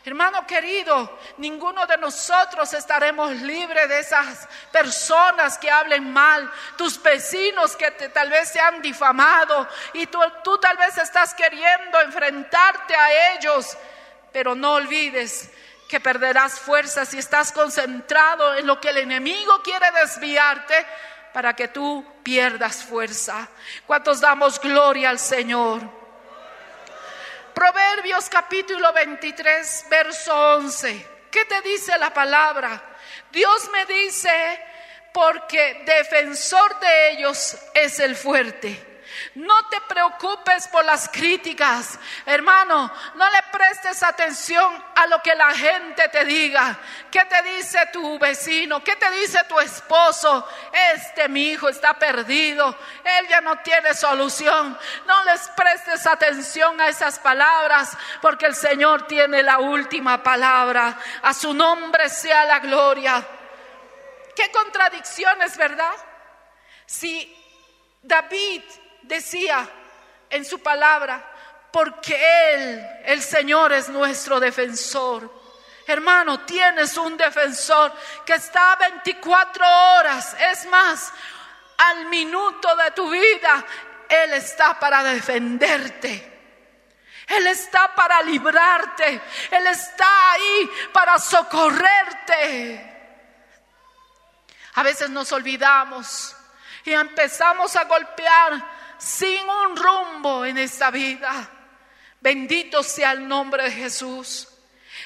Hermano 0.04 0.46
querido, 0.46 1.18
ninguno 1.36 1.86
de 1.86 1.96
nosotros 1.98 2.72
estaremos 2.72 3.30
libres 3.42 3.88
de 3.88 4.00
esas 4.00 4.48
personas 4.72 5.58
que 5.58 5.70
hablen 5.70 6.10
mal, 6.10 6.50
tus 6.76 7.00
vecinos 7.00 7.76
que 7.76 7.90
tal 7.90 8.30
vez 8.30 8.48
se 8.48 8.58
han 8.58 8.82
difamado 8.82 9.68
y 9.92 10.06
tú, 10.06 10.18
tú 10.42 10.58
tal 10.58 10.76
vez 10.76 10.98
estás 10.98 11.34
queriendo 11.34 12.00
enfrentarte 12.00 12.96
a 12.96 13.34
ellos, 13.34 13.76
pero 14.32 14.54
no 14.54 14.72
olvides 14.72 15.52
que 15.92 16.00
perderás 16.00 16.58
fuerza 16.58 17.04
si 17.04 17.18
estás 17.18 17.52
concentrado 17.52 18.54
en 18.54 18.66
lo 18.66 18.80
que 18.80 18.88
el 18.88 18.96
enemigo 18.96 19.62
quiere 19.62 19.90
desviarte 20.00 20.74
para 21.34 21.54
que 21.54 21.68
tú 21.68 22.02
pierdas 22.22 22.82
fuerza. 22.82 23.46
¿Cuántos 23.86 24.18
damos 24.18 24.58
gloria 24.58 25.10
al 25.10 25.18
Señor? 25.18 25.82
Proverbios 27.52 28.30
capítulo 28.30 28.90
23, 28.94 29.84
verso 29.90 30.34
11. 30.54 31.06
¿Qué 31.30 31.44
te 31.44 31.60
dice 31.60 31.98
la 31.98 32.08
palabra? 32.14 32.96
Dios 33.30 33.68
me 33.70 33.84
dice, 33.84 34.64
porque 35.12 35.82
defensor 35.84 36.80
de 36.80 37.10
ellos 37.10 37.54
es 37.74 38.00
el 38.00 38.16
fuerte. 38.16 38.91
No 39.34 39.68
te 39.68 39.80
preocupes 39.82 40.68
por 40.68 40.84
las 40.84 41.08
críticas, 41.08 41.98
hermano. 42.26 42.92
No 43.14 43.30
le 43.30 43.42
prestes 43.50 44.02
atención 44.02 44.84
a 44.94 45.06
lo 45.06 45.22
que 45.22 45.34
la 45.34 45.52
gente 45.52 46.08
te 46.08 46.24
diga. 46.24 46.78
¿Qué 47.10 47.24
te 47.24 47.42
dice 47.42 47.78
tu 47.92 48.18
vecino? 48.18 48.82
¿Qué 48.82 48.96
te 48.96 49.10
dice 49.12 49.38
tu 49.48 49.58
esposo? 49.60 50.46
Este 50.94 51.28
mi 51.28 51.50
hijo 51.50 51.68
está 51.68 51.94
perdido. 51.94 52.76
Él 53.04 53.28
ya 53.28 53.40
no 53.40 53.58
tiene 53.58 53.94
solución. 53.94 54.78
No 55.06 55.24
les 55.24 55.48
prestes 55.50 56.06
atención 56.06 56.80
a 56.80 56.88
esas 56.88 57.18
palabras 57.18 57.96
porque 58.20 58.46
el 58.46 58.54
Señor 58.54 59.06
tiene 59.06 59.42
la 59.42 59.58
última 59.58 60.22
palabra. 60.22 60.98
A 61.22 61.34
su 61.34 61.52
nombre 61.54 62.08
sea 62.08 62.44
la 62.44 62.58
gloria. 62.60 63.26
Qué 64.34 64.50
contradicciones, 64.50 65.56
¿verdad? 65.56 65.92
Si 66.86 67.36
David 68.02 68.62
decía 69.02 69.68
en 70.30 70.44
su 70.44 70.60
palabra, 70.60 71.30
porque 71.70 72.16
Él, 72.52 72.86
el 73.04 73.22
Señor, 73.22 73.72
es 73.72 73.88
nuestro 73.88 74.38
defensor. 74.40 75.42
Hermano, 75.86 76.40
tienes 76.40 76.96
un 76.96 77.16
defensor 77.16 77.92
que 78.24 78.34
está 78.34 78.76
24 78.76 79.64
horas, 79.96 80.36
es 80.38 80.66
más, 80.66 81.12
al 81.78 82.06
minuto 82.06 82.74
de 82.76 82.90
tu 82.92 83.10
vida, 83.10 83.64
Él 84.08 84.32
está 84.34 84.78
para 84.78 85.02
defenderte. 85.02 86.30
Él 87.26 87.46
está 87.46 87.94
para 87.94 88.22
librarte. 88.22 89.20
Él 89.50 89.66
está 89.66 90.32
ahí 90.32 90.70
para 90.92 91.18
socorrerte. 91.18 92.88
A 94.74 94.82
veces 94.82 95.10
nos 95.10 95.32
olvidamos 95.32 96.34
y 96.84 96.92
empezamos 96.92 97.76
a 97.76 97.84
golpear 97.84 98.81
sin 99.02 99.48
un 99.48 99.76
rumbo 99.76 100.44
en 100.46 100.58
esta 100.58 100.90
vida. 100.92 101.48
Bendito 102.20 102.84
sea 102.84 103.12
el 103.12 103.26
nombre 103.26 103.64
de 103.64 103.72
Jesús. 103.72 104.48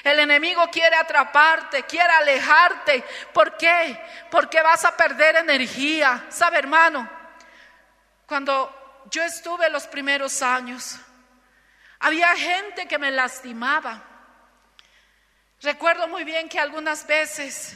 El 0.03 0.19
enemigo 0.19 0.69
quiere 0.71 0.95
atraparte, 0.95 1.83
quiere 1.83 2.13
alejarte. 2.13 3.03
¿Por 3.33 3.57
qué? 3.57 3.99
Porque 4.29 4.61
vas 4.61 4.85
a 4.85 4.95
perder 4.95 5.37
energía. 5.37 6.27
¿Sabe, 6.29 6.59
hermano? 6.59 7.09
Cuando 8.27 9.05
yo 9.09 9.23
estuve 9.23 9.67
los 9.71 9.87
primeros 9.87 10.43
años, 10.43 10.97
había 11.99 12.35
gente 12.35 12.87
que 12.87 12.99
me 12.99 13.09
lastimaba. 13.09 14.03
Recuerdo 15.63 16.07
muy 16.07 16.23
bien 16.23 16.49
que 16.49 16.59
algunas 16.59 17.07
veces 17.07 17.75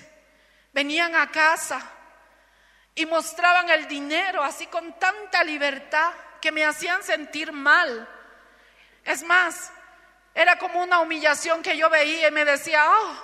venían 0.72 1.16
a 1.16 1.32
casa 1.32 1.82
y 3.01 3.05
mostraban 3.08 3.67
el 3.72 3.88
dinero 3.88 4.43
así 4.43 4.67
con 4.67 4.93
tanta 5.00 5.43
libertad 5.43 6.13
que 6.39 6.51
me 6.51 6.63
hacían 6.63 7.01
sentir 7.01 7.51
mal. 7.51 8.08
Es 9.03 9.24
más, 9.24 9.72
era 10.36 10.60
como 10.60 10.84
una 10.84 11.00
humillación 11.00 11.63
que 11.63 11.75
yo 11.75 11.89
veía 11.89 12.27
y 12.27 12.31
me 12.31 12.46
decía, 12.46 12.86
oh, 12.88 13.15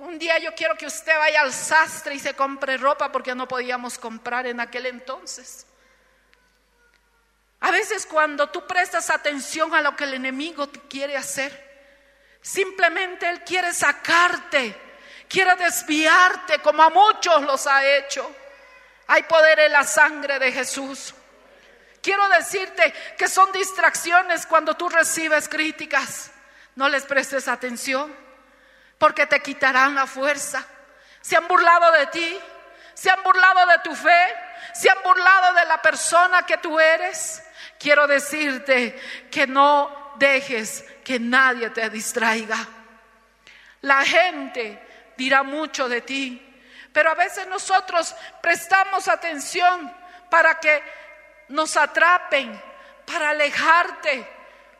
un 0.00 0.18
día 0.18 0.38
yo 0.38 0.52
quiero 0.56 0.76
que 0.76 0.86
usted 0.86 1.16
vaya 1.16 1.42
al 1.42 1.52
sastre 1.52 2.16
y 2.16 2.18
se 2.18 2.34
compre 2.34 2.76
ropa 2.76 3.12
porque 3.12 3.36
no 3.36 3.46
podíamos 3.46 3.98
comprar 3.98 4.48
en 4.48 4.58
aquel 4.58 4.86
entonces. 4.86 5.64
A 7.60 7.70
veces 7.70 8.04
cuando 8.04 8.50
tú 8.50 8.66
prestas 8.66 9.10
atención 9.10 9.72
a 9.76 9.80
lo 9.80 9.94
que 9.94 10.02
el 10.02 10.14
enemigo 10.14 10.68
quiere 10.90 11.16
hacer, 11.16 11.70
simplemente 12.40 13.28
él 13.28 13.44
quiere 13.44 13.72
sacarte, 13.72 14.76
quiere 15.28 15.54
desviarte 15.54 16.58
como 16.58 16.82
a 16.82 16.90
muchos 16.90 17.42
los 17.42 17.64
ha 17.68 17.86
hecho. 17.86 18.41
Hay 19.12 19.24
poder 19.24 19.58
en 19.60 19.72
la 19.72 19.84
sangre 19.84 20.38
de 20.38 20.50
Jesús. 20.50 21.12
Quiero 22.00 22.26
decirte 22.30 22.94
que 23.18 23.28
son 23.28 23.52
distracciones 23.52 24.46
cuando 24.46 24.74
tú 24.74 24.88
recibes 24.88 25.50
críticas. 25.50 26.30
No 26.76 26.88
les 26.88 27.02
prestes 27.02 27.46
atención 27.46 28.10
porque 28.96 29.26
te 29.26 29.40
quitarán 29.40 29.94
la 29.94 30.06
fuerza. 30.06 30.64
Se 31.20 31.36
han 31.36 31.46
burlado 31.46 31.92
de 31.92 32.06
ti, 32.06 32.40
se 32.94 33.10
han 33.10 33.22
burlado 33.22 33.66
de 33.66 33.78
tu 33.80 33.94
fe, 33.94 34.34
se 34.72 34.88
han 34.88 35.02
burlado 35.04 35.56
de 35.56 35.66
la 35.66 35.82
persona 35.82 36.46
que 36.46 36.56
tú 36.56 36.80
eres. 36.80 37.42
Quiero 37.78 38.06
decirte 38.06 38.98
que 39.30 39.46
no 39.46 40.14
dejes 40.16 40.86
que 41.04 41.20
nadie 41.20 41.68
te 41.68 41.90
distraiga. 41.90 42.66
La 43.82 44.06
gente 44.06 45.12
dirá 45.18 45.42
mucho 45.42 45.86
de 45.86 46.00
ti, 46.00 46.51
pero 46.92 47.10
a 47.10 47.14
veces 47.14 47.46
nosotros 47.46 48.14
prestamos 48.40 49.08
atención 49.08 49.92
para 50.28 50.58
que 50.60 50.82
nos 51.48 51.76
atrapen, 51.76 52.60
para 53.06 53.30
alejarte. 53.30 54.26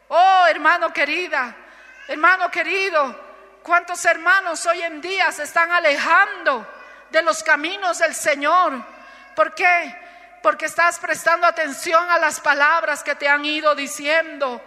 Oh, 0.08 0.46
hermano 0.48 0.92
querida, 0.92 1.54
hermano 2.08 2.50
querido, 2.50 3.58
¿cuántos 3.62 4.04
hermanos 4.04 4.64
hoy 4.66 4.82
en 4.82 5.00
día 5.00 5.32
se 5.32 5.44
están 5.44 5.70
alejando 5.72 6.66
de 7.10 7.22
los 7.22 7.42
caminos 7.42 7.98
del 7.98 8.14
Señor? 8.14 8.84
¿Por 9.34 9.54
qué? 9.54 9.98
Porque 10.42 10.66
estás 10.66 10.98
prestando 10.98 11.46
atención 11.46 12.10
a 12.10 12.18
las 12.18 12.40
palabras 12.40 13.02
que 13.02 13.14
te 13.14 13.28
han 13.28 13.44
ido 13.44 13.74
diciendo, 13.74 14.60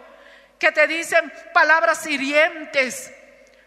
que 0.58 0.72
te 0.72 0.88
dicen 0.88 1.32
palabras 1.54 2.06
hirientes, 2.08 3.12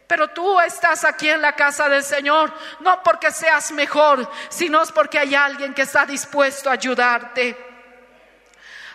pero 0.09 0.29
tú 0.29 0.59
estás 0.59 1.05
aquí 1.05 1.29
en 1.29 1.43
la 1.43 1.55
casa 1.55 1.87
del 1.87 2.03
Señor, 2.03 2.51
no 2.81 3.03
porque 3.03 3.31
seas 3.31 3.71
mejor, 3.73 4.29
sino 4.49 4.83
porque 4.87 5.19
hay 5.19 5.35
alguien 5.35 5.75
que 5.75 5.83
está 5.83 6.07
dispuesto 6.07 6.71
a 6.71 6.73
ayudarte. 6.73 7.55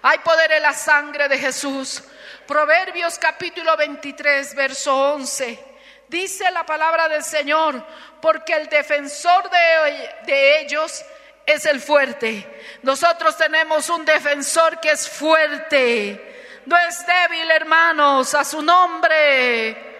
Hay 0.02 0.17
poder 0.19 0.54
en 0.54 0.63
la 0.63 0.73
sangre 0.73 1.30
de 1.30 1.38
Jesús. 1.38 2.04
Proverbios 2.47 3.19
capítulo 3.19 3.78
23, 3.78 4.56
verso 4.56 5.13
11. 5.13 5.63
Dice 6.08 6.49
la 6.49 6.65
palabra 6.65 7.08
del 7.08 7.23
Señor, 7.23 7.86
porque 8.19 8.54
el 8.54 8.67
defensor 8.67 9.52
de, 9.52 10.15
de 10.26 10.62
ellos 10.62 11.06
es 11.45 11.63
el 11.67 11.80
fuerte. 11.80 12.80
Nosotros 12.82 13.38
tenemos 13.38 13.88
un 13.89 14.04
defensor 14.04 14.80
que 14.80 14.89
es 14.89 15.08
fuerte. 15.08 16.63
No 16.65 16.76
es 16.76 17.06
débil, 17.06 17.52
hermanos, 17.52 18.34
a 18.34 18.43
su 18.43 18.63
nombre 18.63 19.92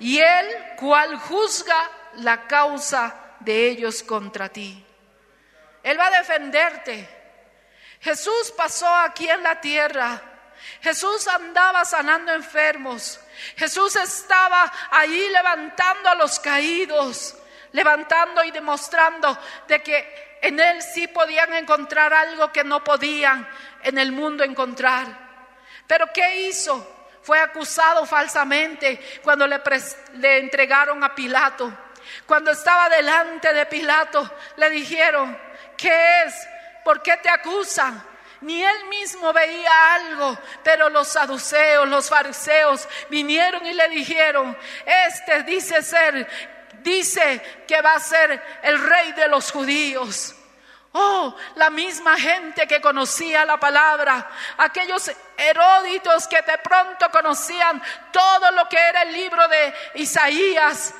y 0.00 0.18
él 0.18 0.74
cual 0.76 1.16
juzga 1.16 1.90
la 2.16 2.46
causa 2.46 3.14
de 3.40 3.68
ellos 3.68 4.02
contra 4.02 4.48
ti. 4.48 4.84
Él 5.82 5.98
va 5.98 6.06
a 6.06 6.18
defenderte. 6.18 7.08
Jesús 8.00 8.52
pasó 8.56 8.88
aquí 8.96 9.28
en 9.28 9.42
la 9.42 9.60
tierra. 9.60 10.20
Jesús 10.80 11.28
andaba 11.28 11.84
sanando 11.84 12.32
enfermos. 12.32 13.20
Jesús 13.56 13.96
estaba 13.96 14.72
ahí 14.90 15.28
levantando 15.30 16.08
a 16.08 16.14
los 16.14 16.40
caídos, 16.40 17.36
levantando 17.72 18.42
y 18.42 18.50
demostrando 18.50 19.38
de 19.68 19.82
que 19.82 20.38
en 20.42 20.58
Él 20.58 20.82
sí 20.82 21.06
podían 21.08 21.52
encontrar 21.54 22.12
algo 22.12 22.50
que 22.52 22.64
no 22.64 22.82
podían 22.82 23.46
en 23.82 23.98
el 23.98 24.12
mundo 24.12 24.44
encontrar. 24.44 25.06
Pero 25.86 26.10
¿qué 26.12 26.48
hizo? 26.48 26.99
Fue 27.30 27.38
acusado 27.38 28.04
falsamente 28.06 28.98
cuando 29.22 29.46
le, 29.46 29.60
entregaron 30.40 31.04
a 31.04 31.14
Pilato. 31.14 31.72
Cuando 32.26 32.50
estaba 32.50 32.88
delante 32.88 33.52
de 33.52 33.66
Pilato, 33.66 34.28
le 34.56 34.68
dijeron, 34.68 35.38
¿qué 35.76 36.24
es? 36.24 36.34
¿Por 36.84 37.00
qué 37.00 37.18
te 37.18 37.30
acusan? 37.30 38.02
Ni 38.40 38.64
él 38.64 38.84
mismo 38.86 39.32
veía 39.32 39.94
algo, 39.94 40.36
pero 40.64 40.88
los 40.88 41.06
saduceos, 41.06 41.88
los 41.88 42.08
fariseos 42.08 42.88
vinieron 43.08 43.64
y 43.64 43.74
le 43.74 43.88
dijeron, 43.90 44.58
este 44.84 45.44
dice 45.44 45.82
ser, 45.82 46.28
dice 46.82 47.64
que 47.68 47.80
va 47.80 47.94
a 47.94 48.00
ser 48.00 48.42
el 48.64 48.76
rey 48.76 49.12
de 49.12 49.28
los 49.28 49.52
judíos. 49.52 50.34
Oh, 50.92 51.36
la 51.54 51.70
misma 51.70 52.18
gente 52.18 52.66
que 52.66 52.80
conocía 52.80 53.44
la 53.44 53.58
palabra, 53.58 54.28
aquellos 54.58 55.10
eruditos 55.36 56.26
que 56.26 56.42
de 56.42 56.58
pronto 56.58 57.08
conocían 57.12 57.80
todo 58.12 58.50
lo 58.50 58.68
que 58.68 58.76
era 58.76 59.02
el 59.02 59.12
libro 59.12 59.46
de 59.46 59.74
Isaías, 59.94 60.92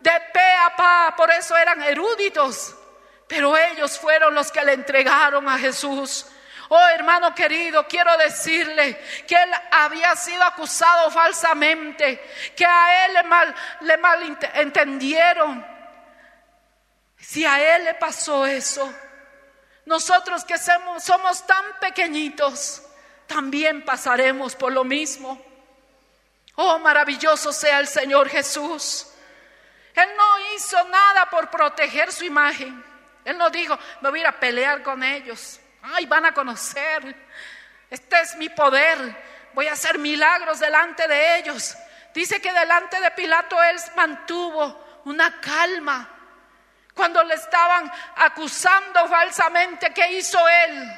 de 0.00 0.12
pe 0.32 0.52
a 0.66 0.76
pa, 0.76 1.14
por 1.16 1.30
eso 1.30 1.56
eran 1.56 1.82
eruditos, 1.82 2.76
pero 3.26 3.56
ellos 3.56 3.98
fueron 3.98 4.34
los 4.34 4.52
que 4.52 4.62
le 4.62 4.74
entregaron 4.74 5.48
a 5.48 5.58
Jesús. 5.58 6.26
Oh 6.68 6.86
hermano 6.88 7.34
querido, 7.34 7.88
quiero 7.88 8.14
decirle 8.18 8.96
que 9.26 9.34
él 9.34 9.50
había 9.70 10.14
sido 10.16 10.42
acusado 10.44 11.10
falsamente, 11.10 12.20
que 12.54 12.66
a 12.66 13.06
él 13.06 13.14
le 13.14 13.22
mal, 13.22 13.54
le 13.80 13.96
malentendieron. 13.96 15.66
Si 17.16 17.44
a 17.44 17.76
él 17.76 17.84
le 17.84 17.94
pasó 17.94 18.46
eso, 18.46 18.92
nosotros 19.86 20.44
que 20.44 20.58
somos, 20.58 21.02
somos 21.02 21.46
tan 21.46 21.64
pequeñitos, 21.80 22.82
también 23.26 23.84
pasaremos 23.84 24.56
por 24.56 24.72
lo 24.72 24.84
mismo. 24.84 25.40
Oh, 26.56 26.78
maravilloso 26.78 27.52
sea 27.52 27.78
el 27.78 27.86
Señor 27.86 28.28
Jesús. 28.28 29.06
Él 29.94 30.08
no 30.16 30.54
hizo 30.54 30.82
nada 30.88 31.28
por 31.30 31.50
proteger 31.50 32.12
su 32.12 32.24
imagen. 32.24 32.84
Él 33.24 33.38
no 33.38 33.50
dijo, 33.50 33.78
me 34.00 34.10
voy 34.10 34.20
a 34.20 34.22
ir 34.22 34.28
a 34.28 34.40
pelear 34.40 34.82
con 34.82 35.02
ellos. 35.02 35.60
Ay, 35.82 36.06
van 36.06 36.26
a 36.26 36.34
conocer. 36.34 37.14
Este 37.88 38.20
es 38.20 38.36
mi 38.36 38.48
poder. 38.48 38.98
Voy 39.52 39.66
a 39.66 39.72
hacer 39.72 39.98
milagros 39.98 40.60
delante 40.60 41.06
de 41.08 41.38
ellos. 41.38 41.76
Dice 42.14 42.40
que 42.40 42.52
delante 42.52 43.00
de 43.00 43.10
Pilato 43.12 43.62
él 43.62 43.76
mantuvo 43.96 45.00
una 45.04 45.40
calma. 45.40 46.19
Cuando 46.94 47.22
le 47.24 47.34
estaban 47.34 47.90
acusando 48.16 49.06
falsamente, 49.08 49.92
¿qué 49.92 50.12
hizo 50.12 50.38
él? 50.48 50.92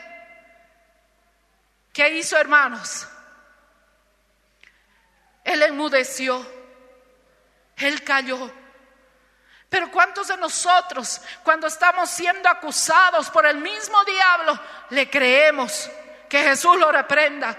¿Qué 1.93 2.09
hizo, 2.11 2.37
hermanos? 2.39 3.07
Él 5.45 5.63
enmudeció. 5.63 6.45
Él 7.77 8.03
cayó. 8.03 8.51
Pero 9.69 9.91
¿cuántos 9.91 10.29
de 10.29 10.37
nosotros, 10.37 11.21
cuando 11.43 11.67
estamos 11.67 12.11
siendo 12.11 12.49
acusados 12.49 13.31
por 13.31 13.47
el 13.47 13.57
mismo 13.57 14.05
diablo, 14.05 14.61
le 14.91 15.09
creemos 15.09 15.91
que 16.29 16.43
Jesús 16.43 16.77
lo 16.79 16.93
reprenda? 16.93 17.57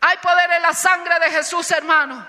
Hay 0.00 0.16
poder 0.18 0.50
en 0.52 0.62
la 0.62 0.72
sangre 0.72 1.18
de 1.20 1.30
Jesús, 1.30 1.70
hermano. 1.70 2.26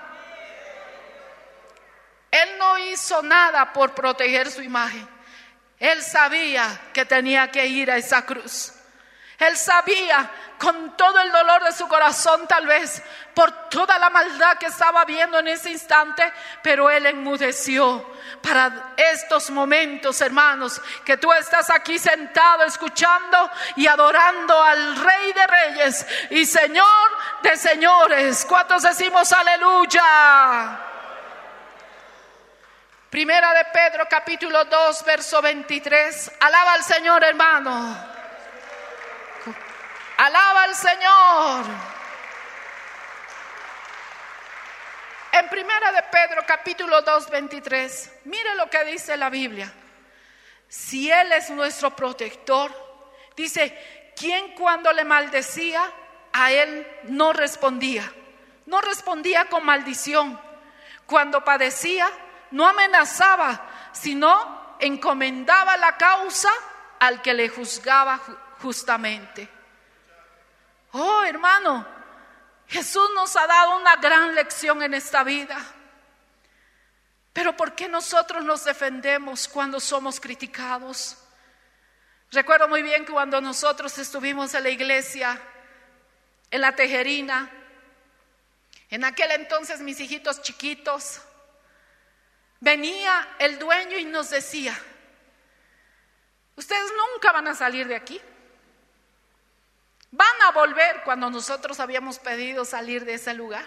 Él 2.34 2.58
no 2.58 2.76
hizo 2.78 3.22
nada 3.22 3.72
por 3.72 3.94
proteger 3.94 4.50
su 4.50 4.60
imagen. 4.60 5.08
Él 5.78 6.02
sabía 6.02 6.80
que 6.92 7.04
tenía 7.04 7.48
que 7.52 7.64
ir 7.64 7.88
a 7.92 7.96
esa 7.96 8.26
cruz. 8.26 8.72
Él 9.38 9.56
sabía 9.56 10.28
con 10.58 10.96
todo 10.96 11.20
el 11.20 11.30
dolor 11.30 11.62
de 11.62 11.70
su 11.70 11.86
corazón 11.86 12.48
tal 12.48 12.66
vez 12.66 13.00
por 13.34 13.68
toda 13.68 14.00
la 14.00 14.10
maldad 14.10 14.58
que 14.58 14.66
estaba 14.66 15.04
viendo 15.04 15.38
en 15.38 15.46
ese 15.46 15.70
instante, 15.70 16.32
pero 16.60 16.90
él 16.90 17.06
enmudeció 17.06 18.04
para 18.42 18.94
estos 18.96 19.50
momentos, 19.50 20.20
hermanos, 20.20 20.82
que 21.04 21.16
tú 21.16 21.32
estás 21.32 21.70
aquí 21.70 22.00
sentado 22.00 22.64
escuchando 22.64 23.48
y 23.76 23.86
adorando 23.86 24.60
al 24.60 24.96
Rey 24.96 25.32
de 25.32 25.46
Reyes 25.46 26.06
y 26.30 26.46
Señor 26.46 27.10
de 27.44 27.56
Señores. 27.56 28.44
¿Cuántos 28.48 28.82
decimos 28.82 29.32
aleluya? 29.32 30.90
Primera 33.14 33.54
de 33.54 33.64
Pedro 33.66 34.08
capítulo 34.10 34.64
2 34.64 35.04
verso 35.04 35.40
23. 35.40 36.32
Alaba 36.40 36.72
al 36.72 36.82
Señor 36.82 37.22
hermano. 37.22 37.96
Alaba 40.16 40.62
al 40.64 40.74
Señor. 40.74 41.64
En 45.30 45.48
Primera 45.48 45.92
de 45.92 46.02
Pedro 46.10 46.42
capítulo 46.44 47.02
2 47.02 47.30
23. 47.30 48.12
Mire 48.24 48.56
lo 48.56 48.68
que 48.68 48.84
dice 48.84 49.16
la 49.16 49.30
Biblia. 49.30 49.72
Si 50.66 51.08
Él 51.08 51.30
es 51.30 51.50
nuestro 51.50 51.94
protector, 51.94 52.72
dice, 53.36 54.12
¿quién 54.16 54.56
cuando 54.56 54.92
le 54.92 55.04
maldecía 55.04 55.88
a 56.32 56.50
Él 56.50 56.84
no 57.04 57.32
respondía? 57.32 58.12
No 58.66 58.80
respondía 58.80 59.44
con 59.44 59.64
maldición. 59.64 60.40
Cuando 61.06 61.44
padecía, 61.44 62.10
no 62.54 62.68
amenazaba, 62.68 63.90
sino 63.92 64.76
encomendaba 64.78 65.76
la 65.76 65.96
causa 65.96 66.50
al 67.00 67.20
que 67.20 67.34
le 67.34 67.48
juzgaba 67.48 68.20
justamente. 68.62 69.48
Oh, 70.92 71.24
hermano, 71.24 71.84
Jesús 72.68 73.10
nos 73.16 73.34
ha 73.34 73.48
dado 73.48 73.76
una 73.76 73.96
gran 73.96 74.36
lección 74.36 74.82
en 74.84 74.94
esta 74.94 75.24
vida. 75.24 75.58
Pero 77.32 77.56
¿por 77.56 77.74
qué 77.74 77.88
nosotros 77.88 78.44
nos 78.44 78.64
defendemos 78.64 79.48
cuando 79.48 79.80
somos 79.80 80.20
criticados? 80.20 81.16
Recuerdo 82.30 82.68
muy 82.68 82.84
bien 82.84 83.04
que 83.04 83.10
cuando 83.10 83.40
nosotros 83.40 83.98
estuvimos 83.98 84.54
en 84.54 84.62
la 84.62 84.70
iglesia, 84.70 85.40
en 86.52 86.60
la 86.60 86.76
tejerina, 86.76 87.50
en 88.90 89.02
aquel 89.02 89.32
entonces 89.32 89.80
mis 89.80 89.98
hijitos 89.98 90.40
chiquitos, 90.40 91.20
venía 92.60 93.36
el 93.38 93.58
dueño 93.58 93.98
y 93.98 94.04
nos 94.04 94.30
decía, 94.30 94.78
ustedes 96.56 96.90
nunca 96.96 97.32
van 97.32 97.48
a 97.48 97.54
salir 97.54 97.86
de 97.86 97.96
aquí. 97.96 98.20
Van 100.10 100.42
a 100.42 100.52
volver 100.52 101.02
cuando 101.04 101.28
nosotros 101.28 101.80
habíamos 101.80 102.18
pedido 102.18 102.64
salir 102.64 103.04
de 103.04 103.14
ese 103.14 103.34
lugar. 103.34 103.66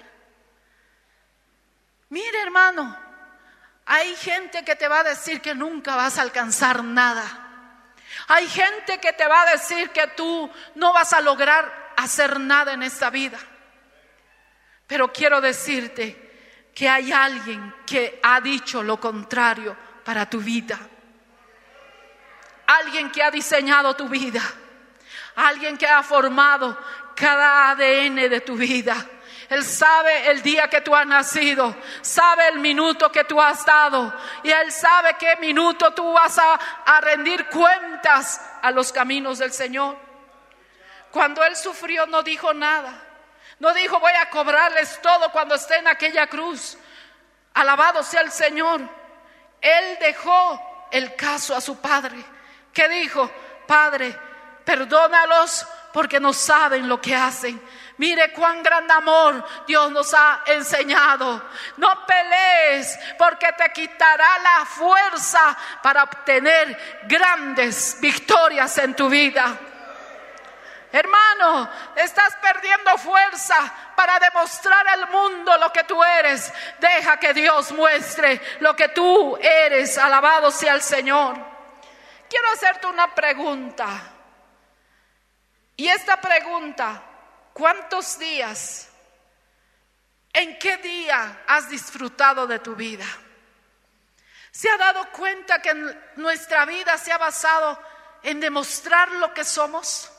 Mire 2.09 2.41
hermano, 2.41 2.97
hay 3.85 4.15
gente 4.15 4.63
que 4.63 4.75
te 4.75 4.87
va 4.87 4.99
a 5.01 5.03
decir 5.03 5.41
que 5.41 5.53
nunca 5.53 5.95
vas 5.95 6.17
a 6.17 6.21
alcanzar 6.21 6.83
nada. 6.83 7.43
Hay 8.27 8.47
gente 8.47 8.99
que 8.99 9.13
te 9.13 9.27
va 9.27 9.41
a 9.43 9.51
decir 9.51 9.89
que 9.91 10.07
tú 10.07 10.49
no 10.75 10.93
vas 10.93 11.13
a 11.13 11.21
lograr 11.21 11.93
hacer 11.97 12.39
nada 12.39 12.73
en 12.73 12.83
esta 12.83 13.09
vida. 13.09 13.39
Pero 14.87 15.11
quiero 15.11 15.41
decirte 15.41 16.26
que 16.77 16.87
hay 16.87 17.11
alguien 17.11 17.73
que 17.87 18.19
ha 18.21 18.39
dicho 18.39 18.83
lo 18.83 18.99
contrario 18.99 19.75
para 20.05 20.29
tu 20.29 20.37
vida. 20.37 20.77
Alguien 22.67 23.09
que 23.09 23.23
ha 23.23 23.31
diseñado 23.31 23.95
tu 23.95 24.07
vida. 24.07 24.43
Alguien 25.37 25.75
que 25.75 25.87
ha 25.87 26.03
formado 26.03 26.77
cada 27.15 27.71
ADN 27.71 28.29
de 28.29 28.41
tu 28.41 28.55
vida. 28.55 28.95
Él 29.49 29.63
sabe 29.63 30.29
el 30.29 30.43
día 30.43 30.69
que 30.69 30.81
tú 30.81 30.95
has 30.95 31.07
nacido, 31.07 31.75
sabe 32.01 32.49
el 32.49 32.59
minuto 32.59 33.11
que 33.11 33.23
tú 33.23 33.41
has 33.41 33.65
dado 33.65 34.13
y 34.43 34.51
Él 34.51 34.71
sabe 34.71 35.15
qué 35.17 35.35
minuto 35.37 35.95
tú 35.95 36.13
vas 36.13 36.37
a, 36.37 36.53
a 36.85 37.01
rendir 37.01 37.47
cuentas 37.47 38.39
a 38.61 38.69
los 38.69 38.91
caminos 38.91 39.39
del 39.39 39.51
Señor. 39.51 39.97
Cuando 41.09 41.43
Él 41.43 41.55
sufrió 41.55 42.05
no 42.05 42.21
dijo 42.21 42.53
nada. 42.53 43.06
No 43.59 43.73
dijo, 43.73 43.99
voy 43.99 44.13
a 44.13 44.29
cobrarles 44.29 45.01
todo 45.01 45.31
cuando 45.31 45.55
esté 45.55 45.77
en 45.77 45.87
aquella 45.87 46.27
cruz. 46.27 46.77
Alabado 47.53 48.03
sea 48.03 48.21
el 48.21 48.31
Señor. 48.31 48.81
Él 49.59 49.97
dejó 49.99 50.87
el 50.91 51.15
caso 51.15 51.55
a 51.55 51.61
su 51.61 51.79
padre. 51.79 52.23
Que 52.71 52.87
dijo, 52.87 53.31
Padre, 53.67 54.17
perdónalos 54.63 55.67
porque 55.91 56.19
no 56.19 56.33
saben 56.33 56.87
lo 56.87 57.01
que 57.01 57.15
hacen. 57.15 57.61
Mire 57.97 58.31
cuán 58.31 58.61
gran 58.61 58.89
amor 58.91 59.43
Dios 59.65 59.91
nos 59.91 60.13
ha 60.13 60.43
enseñado. 60.45 61.43
No 61.77 62.05
pelees 62.05 62.97
porque 63.17 63.47
te 63.53 63.71
quitará 63.73 64.39
la 64.39 64.65
fuerza 64.65 65.57
para 65.81 66.03
obtener 66.03 67.01
grandes 67.07 67.97
victorias 67.99 68.77
en 68.77 68.95
tu 68.95 69.09
vida. 69.09 69.57
Hermano, 70.91 71.69
estás 71.95 72.35
perdiendo 72.37 72.97
fuerza 72.97 73.55
para 73.95 74.19
demostrar 74.19 74.87
al 74.87 75.09
mundo 75.09 75.57
lo 75.57 75.71
que 75.71 75.83
tú 75.83 76.01
eres. 76.03 76.51
Deja 76.79 77.17
que 77.17 77.33
Dios 77.33 77.71
muestre 77.73 78.41
lo 78.59 78.75
que 78.75 78.89
tú 78.89 79.37
eres. 79.37 79.97
Alabado 79.97 80.49
sea 80.49 80.73
el 80.73 80.81
Señor. 80.81 81.37
Quiero 82.29 82.49
hacerte 82.53 82.87
una 82.87 83.13
pregunta. 83.13 83.87
Y 85.75 85.87
esta 85.87 86.19
pregunta, 86.19 87.03
¿cuántos 87.53 88.17
días, 88.17 88.89
en 90.33 90.57
qué 90.57 90.77
día 90.77 91.43
has 91.47 91.69
disfrutado 91.69 92.47
de 92.47 92.59
tu 92.59 92.75
vida? 92.75 93.05
¿Se 94.51 94.69
ha 94.69 94.77
dado 94.77 95.11
cuenta 95.11 95.61
que 95.61 95.73
nuestra 96.15 96.65
vida 96.65 96.97
se 96.97 97.11
ha 97.11 97.17
basado 97.17 97.79
en 98.23 98.39
demostrar 98.39 99.11
lo 99.11 99.33
que 99.33 99.43
somos? 99.43 100.11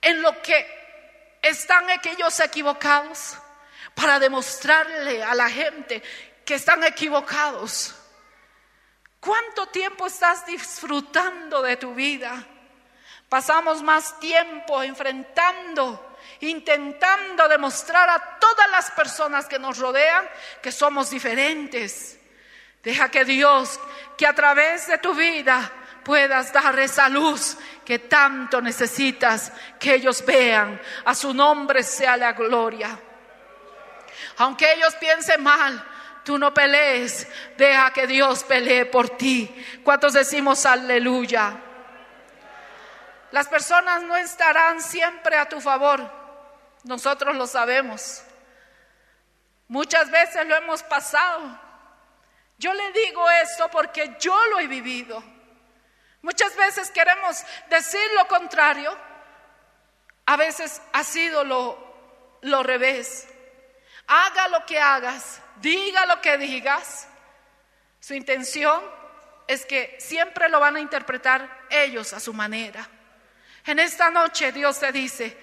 En 0.00 0.22
lo 0.22 0.40
que 0.42 1.38
están 1.42 1.88
aquellos 1.90 2.38
equivocados 2.40 3.36
para 3.94 4.18
demostrarle 4.18 5.22
a 5.22 5.34
la 5.34 5.48
gente 5.48 6.02
que 6.44 6.54
están 6.54 6.84
equivocados. 6.84 7.94
¿Cuánto 9.20 9.66
tiempo 9.66 10.06
estás 10.06 10.46
disfrutando 10.46 11.62
de 11.62 11.76
tu 11.76 11.94
vida? 11.94 12.46
Pasamos 13.28 13.82
más 13.82 14.18
tiempo 14.18 14.82
enfrentando, 14.82 16.16
intentando 16.40 17.46
demostrar 17.48 18.08
a 18.08 18.38
todas 18.38 18.70
las 18.70 18.90
personas 18.92 19.46
que 19.46 19.58
nos 19.58 19.78
rodean 19.78 20.28
que 20.62 20.72
somos 20.72 21.10
diferentes. 21.10 22.18
Deja 22.82 23.10
que 23.10 23.24
Dios, 23.24 23.78
que 24.16 24.26
a 24.26 24.34
través 24.34 24.86
de 24.86 24.98
tu 24.98 25.14
vida 25.14 25.70
puedas 26.04 26.52
dar 26.52 26.78
esa 26.78 27.08
luz 27.08 27.56
que 27.84 27.98
tanto 27.98 28.60
necesitas, 28.60 29.52
que 29.78 29.94
ellos 29.94 30.24
vean. 30.24 30.80
A 31.04 31.14
su 31.14 31.34
nombre 31.34 31.82
sea 31.82 32.16
la 32.16 32.32
gloria. 32.32 32.98
Aunque 34.38 34.72
ellos 34.72 34.94
piensen 34.96 35.42
mal, 35.42 35.84
tú 36.24 36.38
no 36.38 36.52
pelees, 36.52 37.26
deja 37.56 37.92
que 37.92 38.06
Dios 38.06 38.44
pelee 38.44 38.86
por 38.86 39.10
ti. 39.10 39.52
¿Cuántos 39.82 40.12
decimos 40.12 40.66
aleluya? 40.66 41.56
Las 43.32 43.48
personas 43.48 44.02
no 44.02 44.16
estarán 44.16 44.80
siempre 44.80 45.36
a 45.36 45.48
tu 45.48 45.60
favor, 45.60 46.10
nosotros 46.84 47.36
lo 47.36 47.46
sabemos. 47.46 48.22
Muchas 49.68 50.10
veces 50.10 50.46
lo 50.46 50.56
hemos 50.56 50.82
pasado. 50.82 51.58
Yo 52.58 52.74
le 52.74 52.92
digo 52.92 53.30
esto 53.30 53.68
porque 53.70 54.16
yo 54.18 54.36
lo 54.46 54.58
he 54.58 54.66
vivido. 54.66 55.22
Muchas 56.22 56.54
veces 56.56 56.90
queremos 56.90 57.42
decir 57.68 58.00
lo 58.16 58.26
contrario, 58.28 58.96
a 60.26 60.36
veces 60.36 60.80
ha 60.92 61.02
sido 61.02 61.44
lo, 61.44 62.38
lo 62.42 62.62
revés. 62.62 63.26
Haga 64.06 64.48
lo 64.48 64.66
que 64.66 64.78
hagas, 64.78 65.40
diga 65.56 66.04
lo 66.06 66.20
que 66.20 66.36
digas, 66.36 67.08
su 68.00 68.14
intención 68.14 68.82
es 69.46 69.66
que 69.66 69.96
siempre 69.98 70.48
lo 70.48 70.60
van 70.60 70.76
a 70.76 70.80
interpretar 70.80 71.66
ellos 71.70 72.12
a 72.12 72.20
su 72.20 72.32
manera. 72.32 72.88
En 73.66 73.78
esta 73.78 74.10
noche 74.10 74.52
Dios 74.52 74.78
te 74.80 74.90
dice, 74.92 75.36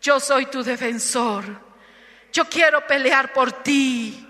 yo 0.00 0.20
soy 0.20 0.46
tu 0.46 0.62
defensor, 0.62 1.44
yo 2.32 2.48
quiero 2.48 2.86
pelear 2.86 3.32
por 3.32 3.52
ti, 3.62 4.23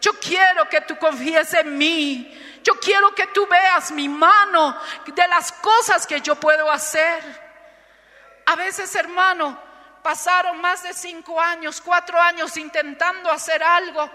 yo 0.00 0.12
quiero 0.20 0.68
que 0.68 0.80
tú 0.82 0.96
confíes 0.98 1.52
en 1.54 1.76
mí, 1.76 2.60
yo 2.62 2.74
quiero 2.80 3.14
que 3.14 3.26
tú 3.28 3.46
veas 3.46 3.92
mi 3.92 4.08
mano 4.08 4.76
de 5.06 5.28
las 5.28 5.52
cosas 5.52 6.06
que 6.06 6.20
yo 6.20 6.34
puedo 6.36 6.70
hacer. 6.70 7.22
A 8.46 8.56
veces, 8.56 8.94
hermano, 8.94 9.58
pasaron 10.02 10.60
más 10.60 10.82
de 10.82 10.92
cinco 10.92 11.40
años, 11.40 11.80
cuatro 11.80 12.20
años 12.20 12.56
intentando 12.56 13.30
hacer 13.30 13.62
algo 13.62 14.08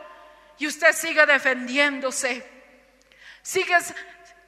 y 0.58 0.68
usted 0.68 0.94
sigue 0.94 1.26
defendiéndose. 1.26 2.50
Sigues 3.42 3.94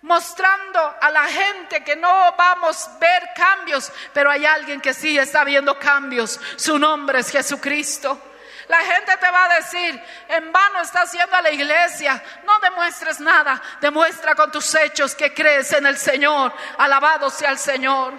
mostrando 0.04 0.96
a 1.02 1.10
la 1.10 1.26
gente 1.26 1.84
que 1.84 1.96
no 1.96 2.34
vamos 2.38 2.88
a 2.88 2.98
ver 2.98 3.30
cambios, 3.36 3.92
pero 4.14 4.30
hay 4.30 4.46
alguien 4.46 4.80
que 4.80 4.94
sí 4.94 5.18
está 5.18 5.44
viendo 5.44 5.80
cambios. 5.80 6.40
Su 6.58 6.78
nombre 6.78 7.20
es 7.20 7.32
Jesucristo. 7.32 8.33
La 8.68 8.80
gente 8.80 9.18
te 9.18 9.30
va 9.30 9.46
a 9.46 9.56
decir, 9.56 10.04
en 10.30 10.52
vano 10.52 10.82
estás 10.82 11.12
yendo 11.12 11.36
a 11.36 11.42
la 11.42 11.52
iglesia, 11.52 12.22
no 12.46 12.60
demuestres 12.60 13.20
nada, 13.20 13.62
demuestra 13.82 14.36
con 14.36 14.52
tus 14.52 14.74
hechos 14.76 15.16
que 15.16 15.34
crees 15.34 15.74
en 15.74 15.86
el 15.86 15.98
Señor, 15.98 16.54
alabado 16.78 17.30
sea 17.30 17.52
el 17.52 17.60
Señor. 17.60 18.14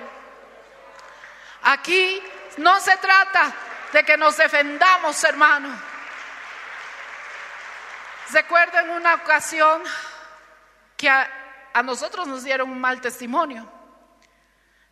Aquí 1.63 2.23
no 2.59 2.79
se 2.81 2.97
trata 2.99 3.53
de 3.93 4.05
que 4.05 4.17
nos 4.17 4.37
defendamos, 4.37 5.23
hermano. 5.25 5.69
Recuerdo 8.33 8.79
en 8.79 8.91
una 8.91 9.15
ocasión 9.15 9.83
que 10.97 11.09
a, 11.09 11.31
a 11.73 11.83
nosotros 11.83 12.27
nos 12.27 12.45
dieron 12.45 12.71
un 12.71 12.81
mal 12.81 13.01
testimonio. 13.01 13.71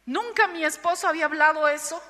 Nunca 0.06 0.46
mi 0.48 0.64
esposo 0.64 1.08
había 1.08 1.26
hablado 1.26 1.68
eso. 1.68 2.02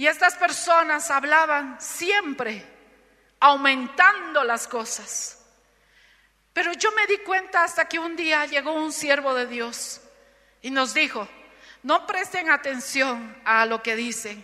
Y 0.00 0.06
estas 0.06 0.34
personas 0.36 1.10
hablaban 1.10 1.78
siempre 1.78 2.64
aumentando 3.38 4.42
las 4.44 4.66
cosas. 4.66 5.44
Pero 6.54 6.72
yo 6.72 6.90
me 6.92 7.06
di 7.06 7.18
cuenta 7.18 7.64
hasta 7.64 7.86
que 7.86 7.98
un 7.98 8.16
día 8.16 8.46
llegó 8.46 8.72
un 8.72 8.94
siervo 8.94 9.34
de 9.34 9.46
Dios 9.46 10.00
y 10.62 10.70
nos 10.70 10.94
dijo, 10.94 11.28
no 11.82 12.06
presten 12.06 12.48
atención 12.48 13.42
a 13.44 13.66
lo 13.66 13.82
que 13.82 13.94
dicen. 13.94 14.42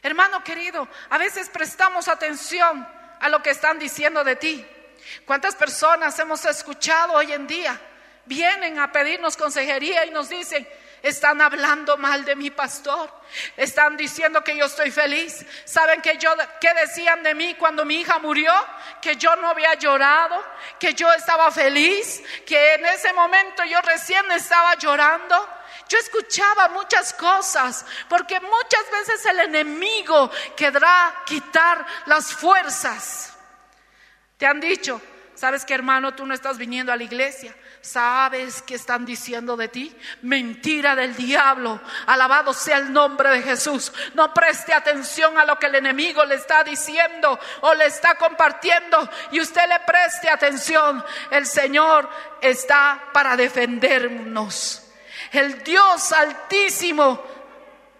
Hermano 0.00 0.44
querido, 0.44 0.86
a 1.10 1.18
veces 1.18 1.48
prestamos 1.48 2.06
atención 2.06 2.88
a 3.18 3.28
lo 3.28 3.42
que 3.42 3.50
están 3.50 3.80
diciendo 3.80 4.22
de 4.22 4.36
ti. 4.36 4.64
¿Cuántas 5.24 5.56
personas 5.56 6.16
hemos 6.20 6.44
escuchado 6.44 7.14
hoy 7.14 7.32
en 7.32 7.48
día? 7.48 7.80
Vienen 8.26 8.78
a 8.78 8.90
pedirnos 8.90 9.36
consejería 9.36 10.06
y 10.06 10.10
nos 10.10 10.28
dicen, 10.28 10.66
están 11.04 11.42
hablando 11.42 11.98
mal 11.98 12.24
de 12.24 12.34
mi 12.34 12.50
pastor. 12.50 13.12
Están 13.58 13.94
diciendo 13.94 14.42
que 14.42 14.56
yo 14.56 14.64
estoy 14.64 14.90
feliz. 14.90 15.44
¿Saben 15.66 16.00
que 16.00 16.16
yo 16.16 16.34
qué 16.58 16.72
decían 16.72 17.22
de 17.22 17.34
mí 17.34 17.54
cuando 17.56 17.84
mi 17.84 18.00
hija 18.00 18.18
murió? 18.18 18.50
Que 19.02 19.16
yo 19.16 19.36
no 19.36 19.48
había 19.48 19.74
llorado, 19.74 20.42
que 20.78 20.94
yo 20.94 21.12
estaba 21.12 21.50
feliz, 21.50 22.22
que 22.46 22.74
en 22.74 22.86
ese 22.86 23.12
momento 23.12 23.64
yo 23.64 23.82
recién 23.82 24.32
estaba 24.32 24.76
llorando. 24.76 25.46
Yo 25.90 25.98
escuchaba 25.98 26.68
muchas 26.68 27.12
cosas, 27.12 27.84
porque 28.08 28.40
muchas 28.40 28.90
veces 28.90 29.26
el 29.26 29.40
enemigo 29.40 30.30
querrá 30.56 31.22
quitar 31.26 31.84
las 32.06 32.32
fuerzas. 32.32 33.36
Te 34.38 34.46
han 34.46 34.58
dicho, 34.58 35.02
¿sabes 35.34 35.66
que 35.66 35.74
hermano? 35.74 36.14
Tú 36.14 36.24
no 36.24 36.32
estás 36.32 36.56
viniendo 36.56 36.90
a 36.90 36.96
la 36.96 37.04
iglesia. 37.04 37.54
¿Sabes 37.84 38.62
qué 38.62 38.76
están 38.76 39.04
diciendo 39.04 39.58
de 39.58 39.68
ti? 39.68 39.94
Mentira 40.22 40.96
del 40.96 41.14
diablo. 41.14 41.82
Alabado 42.06 42.54
sea 42.54 42.78
el 42.78 42.90
nombre 42.90 43.28
de 43.28 43.42
Jesús. 43.42 43.92
No 44.14 44.32
preste 44.32 44.72
atención 44.72 45.36
a 45.36 45.44
lo 45.44 45.58
que 45.58 45.66
el 45.66 45.74
enemigo 45.74 46.24
le 46.24 46.36
está 46.36 46.64
diciendo 46.64 47.38
o 47.60 47.74
le 47.74 47.84
está 47.84 48.14
compartiendo 48.14 49.06
y 49.32 49.40
usted 49.42 49.68
le 49.68 49.80
preste 49.80 50.30
atención. 50.30 51.04
El 51.30 51.44
Señor 51.44 52.08
está 52.40 53.10
para 53.12 53.36
defendernos. 53.36 54.82
El 55.30 55.62
Dios 55.62 56.10
altísimo 56.12 57.22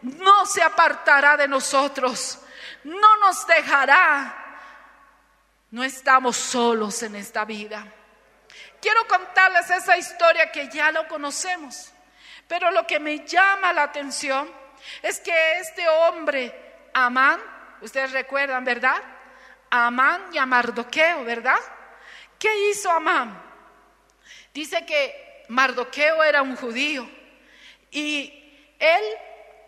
no 0.00 0.46
se 0.46 0.62
apartará 0.62 1.36
de 1.36 1.46
nosotros. 1.46 2.38
No 2.84 3.18
nos 3.18 3.46
dejará. 3.46 4.62
No 5.72 5.84
estamos 5.84 6.38
solos 6.38 7.02
en 7.02 7.16
esta 7.16 7.44
vida. 7.44 7.86
Quiero 8.84 9.06
contarles 9.06 9.70
esa 9.70 9.96
historia 9.96 10.52
que 10.52 10.68
ya 10.68 10.92
lo 10.92 11.08
conocemos, 11.08 11.90
pero 12.46 12.70
lo 12.70 12.86
que 12.86 13.00
me 13.00 13.24
llama 13.24 13.72
la 13.72 13.84
atención 13.84 14.46
es 15.00 15.20
que 15.20 15.58
este 15.58 15.88
hombre, 15.88 16.54
Amán, 16.92 17.40
ustedes 17.80 18.12
recuerdan, 18.12 18.62
¿verdad? 18.62 19.02
Amán 19.70 20.26
y 20.34 20.36
a 20.36 20.44
Mardoqueo, 20.44 21.24
¿verdad? 21.24 21.56
¿Qué 22.38 22.68
hizo 22.68 22.90
Amán? 22.90 23.42
Dice 24.52 24.84
que 24.84 25.46
Mardoqueo 25.48 26.22
era 26.22 26.42
un 26.42 26.54
judío 26.54 27.08
y 27.90 28.68
él 28.78 29.02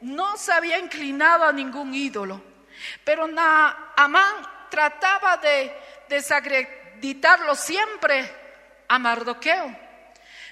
no 0.02 0.36
se 0.36 0.52
había 0.52 0.78
inclinado 0.78 1.44
a 1.46 1.52
ningún 1.52 1.94
ídolo, 1.94 2.42
pero 3.02 3.26
Amán 3.96 4.68
trataba 4.68 5.38
de 5.38 5.74
desacreditarlo 6.06 7.54
siempre 7.54 8.44
a 8.88 8.98
Mardoqueo. 8.98 9.76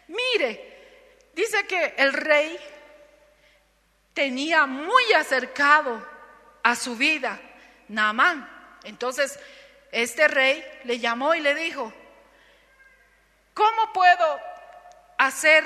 Mire, 0.08 1.30
dice 1.34 1.66
que 1.66 1.94
el 1.96 2.12
rey 2.12 2.58
tenía 4.12 4.66
muy 4.66 5.12
acercado 5.12 6.06
a 6.62 6.76
su 6.76 6.96
vida 6.96 7.38
Naamán. 7.88 8.48
Entonces, 8.84 9.38
este 9.90 10.28
rey 10.28 10.64
le 10.84 10.98
llamó 10.98 11.34
y 11.34 11.40
le 11.40 11.54
dijo, 11.54 11.92
¿cómo 13.52 13.92
puedo 13.92 14.40
hacer 15.18 15.64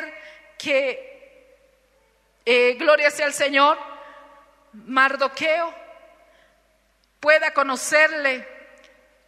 que, 0.59 1.57
eh, 2.45 2.75
gloria 2.75 3.11
sea 3.11 3.27
el 3.27 3.35
Señor, 3.35 3.79
Mardoqueo 4.73 5.75
pueda 7.21 7.53
conocerle? 7.53 8.47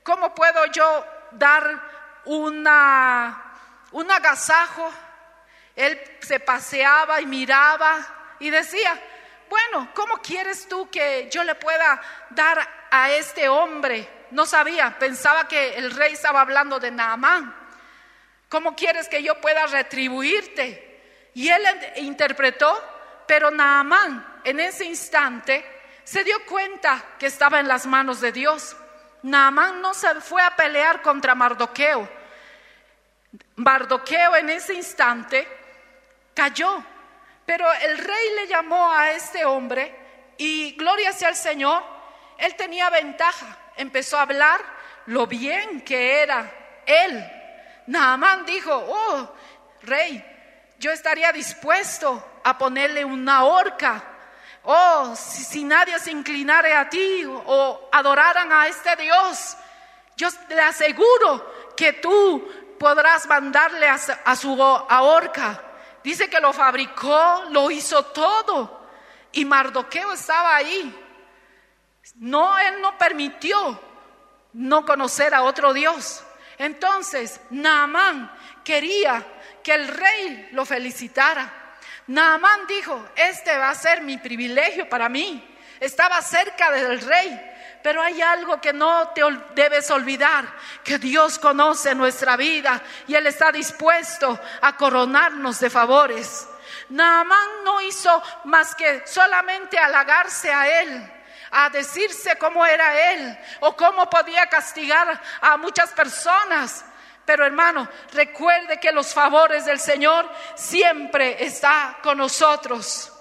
¿Cómo 0.03 0.35
puedo 0.35 0.67
yo 0.67 1.07
dar 1.33 1.90
una, 2.37 3.43
un 3.91 4.11
agasajo. 4.11 4.93
Él 5.75 6.01
se 6.21 6.39
paseaba 6.39 7.21
y 7.21 7.27
miraba 7.27 8.37
y 8.39 8.51
decía, 8.51 9.01
bueno, 9.49 9.91
¿cómo 9.95 10.19
quieres 10.19 10.69
tú 10.69 10.89
que 10.91 11.29
yo 11.31 11.43
le 11.43 11.57
pueda 11.57 12.01
dar 12.31 12.87
a 12.91 13.11
este 13.11 13.49
hombre? 13.49 14.09
No 14.31 14.47
sabía, 14.47 14.97
pensaba 14.99 15.49
que 15.49 15.75
el 15.75 15.91
rey 15.91 16.13
estaba 16.13 16.41
hablando 16.41 16.79
de 16.79 16.93
Naamán. 16.93 17.57
¿Cómo 18.49 18.77
quieres 18.77 19.09
que 19.09 19.23
yo 19.23 19.41
pueda 19.41 19.67
retribuirte? 19.67 21.31
Y 21.35 21.49
él 21.49 21.63
interpretó, 21.97 22.73
pero 23.27 23.51
Naamán 23.51 24.41
en 24.45 24.61
ese 24.61 24.85
instante 24.85 25.65
se 26.05 26.23
dio 26.23 26.45
cuenta 26.47 27.03
que 27.19 27.27
estaba 27.27 27.59
en 27.59 27.69
las 27.69 27.87
manos 27.87 28.21
de 28.21 28.33
Dios. 28.33 28.77
Naamán 29.23 29.81
no 29.81 29.95
se 29.95 30.21
fue 30.21 30.43
a 30.43 30.55
pelear 30.55 31.03
contra 31.03 31.35
Mardoqueo. 31.35 32.20
Mardoqueo 33.57 34.37
en 34.37 34.51
ese 34.51 34.75
instante 34.75 35.47
cayó, 36.35 36.83
pero 37.47 37.71
el 37.73 37.99
rey 37.99 38.29
le 38.37 38.47
llamó 38.47 38.93
a 38.93 39.11
este 39.11 39.45
hombre 39.45 39.95
y 40.39 40.73
gloria 40.73 41.13
sea 41.13 41.29
al 41.29 41.37
Señor, 41.37 41.83
él 42.39 42.55
tenía 42.57 42.89
ventaja, 42.91 43.59
empezó 43.77 44.19
a 44.19 44.23
hablar 44.23 44.61
lo 45.07 45.27
bien 45.27 45.83
que 45.83 46.23
era 46.23 46.51
él. 46.87 47.25
Naamán 47.87 48.47
dijo, 48.47 48.73
oh, 48.75 49.35
rey, 49.83 50.25
yo 50.79 50.91
estaría 50.91 51.33
dispuesto 51.33 52.41
a 52.43 52.57
ponerle 52.57 53.05
una 53.05 53.45
horca 53.45 54.11
Oh, 54.63 55.15
si, 55.17 55.65
nadie 55.65 55.99
se 55.99 56.11
inclinara 56.11 56.81
a 56.81 56.89
ti 56.89 57.25
o 57.27 57.89
adoraran 57.93 58.53
a 58.53 58.67
este 58.67 58.95
Dios, 58.97 59.57
yo 60.17 60.29
le 60.51 60.61
aseguro 60.61 61.73
que 61.75 61.95
tú 61.95 62.47
podrás 62.81 63.27
mandarle 63.27 63.87
a, 63.87 64.01
a 64.25 64.35
su 64.35 64.61
ahorca. 64.63 65.63
Dice 66.03 66.31
que 66.31 66.41
lo 66.41 66.51
fabricó, 66.55 67.45
lo 67.51 67.71
hizo 67.71 68.07
todo. 68.07 68.89
Y 69.33 69.45
Mardoqueo 69.45 70.15
estaba 70.15 70.57
ahí. 70.57 70.99
No, 72.15 72.59
él 72.59 72.81
no 72.81 72.97
permitió 72.97 73.79
no 74.55 74.87
conocer 74.87 75.35
a 75.35 75.43
otro 75.43 75.75
Dios. 75.75 76.25
Entonces, 76.57 77.39
Naamán 77.51 78.35
quería 78.65 79.27
que 79.63 79.75
el 79.75 79.87
rey 79.87 80.49
lo 80.53 80.65
felicitara. 80.65 81.53
Naamán 82.07 82.67
dijo, 82.67 83.09
este 83.15 83.59
va 83.59 83.69
a 83.69 83.75
ser 83.75 84.01
mi 84.01 84.17
privilegio 84.17 84.89
para 84.89 85.11
mí. 85.11 85.47
Estaba 85.81 86.23
cerca 86.23 86.71
del 86.71 86.99
rey, 87.03 87.41
pero 87.83 88.03
hay 88.03 88.21
algo 88.21 88.61
que 88.61 88.73
no 88.73 89.09
te 89.09 89.23
debes 89.55 89.91
olvidar, 89.91 90.45
que 90.85 90.99
Dios 90.99 91.39
conoce 91.39 91.95
nuestra 91.95 92.37
vida 92.37 92.83
y 93.07 93.15
Él 93.15 93.27
está 93.27 93.51
dispuesto 93.51 94.39
a 94.61 94.77
coronarnos 94.77 95.61
de 95.61 95.71
favores. 95.71 96.47
Naamán 96.91 97.65
no 97.65 97.81
hizo 97.81 98.23
más 98.45 98.75
que 98.75 99.07
solamente 99.07 99.79
halagarse 99.79 100.53
a 100.53 100.83
Él, 100.83 101.13
a 101.53 101.71
decirse 101.71 102.37
cómo 102.37 102.65
era 102.67 103.13
Él 103.13 103.39
o 103.61 103.77
cómo 103.77 104.09
podía 104.11 104.47
castigar 104.47 105.21
a 105.41 105.57
muchas 105.57 105.91
personas. 105.93 106.85
Pero 107.25 107.47
hermano, 107.47 107.89
recuerde 108.13 108.81
que 108.81 108.93
los 108.93 109.15
favores 109.15 109.65
del 109.65 109.79
Señor 109.79 110.29
siempre 110.57 111.45
está 111.45 111.99
con 112.03 112.19
nosotros. 112.19 113.13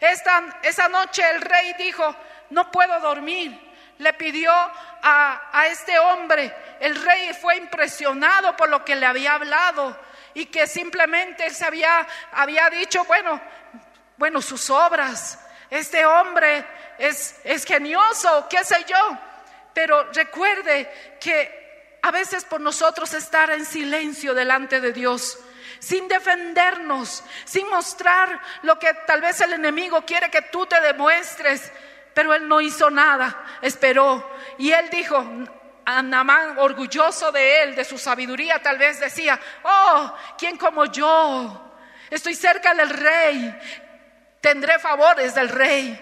Esta, 0.00 0.60
esa 0.62 0.88
noche 0.88 1.28
el 1.28 1.40
rey 1.40 1.74
dijo, 1.76 2.14
no 2.50 2.70
puedo 2.70 3.00
dormir. 3.00 3.67
Le 3.98 4.12
pidió 4.14 4.52
a, 4.52 5.50
a 5.52 5.66
este 5.66 5.98
hombre, 5.98 6.54
el 6.80 6.94
rey 7.02 7.32
fue 7.34 7.56
impresionado 7.56 8.56
por 8.56 8.68
lo 8.68 8.84
que 8.84 8.96
le 8.96 9.06
había 9.06 9.34
hablado 9.34 9.98
y 10.34 10.46
que 10.46 10.66
simplemente 10.66 11.46
él 11.46 11.54
se 11.54 11.64
había, 11.64 12.06
había 12.32 12.70
dicho, 12.70 13.04
bueno, 13.04 13.40
bueno, 14.16 14.40
sus 14.40 14.70
obras, 14.70 15.38
este 15.70 16.04
hombre 16.04 16.64
es, 16.98 17.36
es 17.44 17.64
genioso, 17.64 18.46
qué 18.48 18.64
sé 18.64 18.84
yo. 18.86 19.18
Pero 19.72 20.10
recuerde 20.12 21.18
que 21.20 21.98
a 22.02 22.10
veces 22.10 22.44
por 22.44 22.60
nosotros 22.60 23.12
estar 23.14 23.50
en 23.50 23.64
silencio 23.64 24.34
delante 24.34 24.80
de 24.80 24.92
Dios, 24.92 25.38
sin 25.78 26.08
defendernos, 26.08 27.22
sin 27.44 27.68
mostrar 27.68 28.40
lo 28.62 28.78
que 28.78 28.92
tal 29.06 29.20
vez 29.20 29.40
el 29.40 29.52
enemigo 29.52 30.04
quiere 30.04 30.30
que 30.30 30.42
tú 30.42 30.66
te 30.66 30.80
demuestres, 30.80 31.72
pero 32.18 32.34
él 32.34 32.48
no 32.48 32.60
hizo 32.60 32.90
nada, 32.90 33.44
esperó. 33.62 34.28
Y 34.58 34.72
él 34.72 34.90
dijo, 34.90 35.24
a 35.84 36.02
Naamán, 36.02 36.58
orgulloso 36.58 37.30
de 37.30 37.62
él, 37.62 37.76
de 37.76 37.84
su 37.84 37.96
sabiduría, 37.96 38.60
tal 38.60 38.76
vez 38.76 38.98
decía, 38.98 39.38
oh, 39.62 40.12
¿quién 40.36 40.56
como 40.56 40.86
yo? 40.86 41.76
Estoy 42.10 42.34
cerca 42.34 42.74
del 42.74 42.90
rey, 42.90 43.56
tendré 44.40 44.80
favores 44.80 45.32
del 45.32 45.48
rey. 45.48 45.96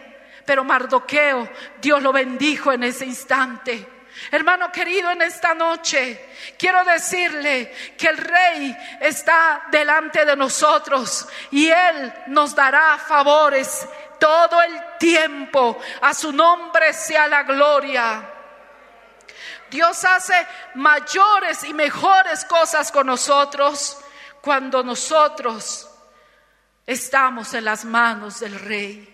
Pero 0.46 0.64
Mardoqueo, 0.64 1.50
Dios 1.82 2.02
lo 2.02 2.14
bendijo 2.14 2.72
en 2.72 2.84
ese 2.84 3.04
instante. 3.04 3.86
Hermano 4.30 4.72
querido, 4.72 5.10
en 5.10 5.20
esta 5.20 5.54
noche 5.54 6.30
quiero 6.58 6.82
decirle 6.84 7.70
que 7.98 8.08
el 8.08 8.16
rey 8.16 8.76
está 9.00 9.66
delante 9.70 10.24
de 10.24 10.34
nosotros 10.34 11.28
y 11.50 11.68
él 11.68 12.12
nos 12.28 12.54
dará 12.54 12.96
favores 12.96 13.86
todo 14.18 14.60
el 14.62 14.98
tiempo. 14.98 15.78
A 16.00 16.12
su 16.14 16.32
nombre 16.32 16.92
sea 16.92 17.26
la 17.26 17.42
gloria. 17.42 18.30
Dios 19.70 20.04
hace 20.04 20.46
mayores 20.74 21.64
y 21.64 21.74
mejores 21.74 22.44
cosas 22.44 22.92
con 22.92 23.06
nosotros 23.06 23.98
cuando 24.40 24.82
nosotros 24.82 25.90
estamos 26.86 27.52
en 27.54 27.64
las 27.64 27.84
manos 27.84 28.40
del 28.40 28.58
rey. 28.60 29.12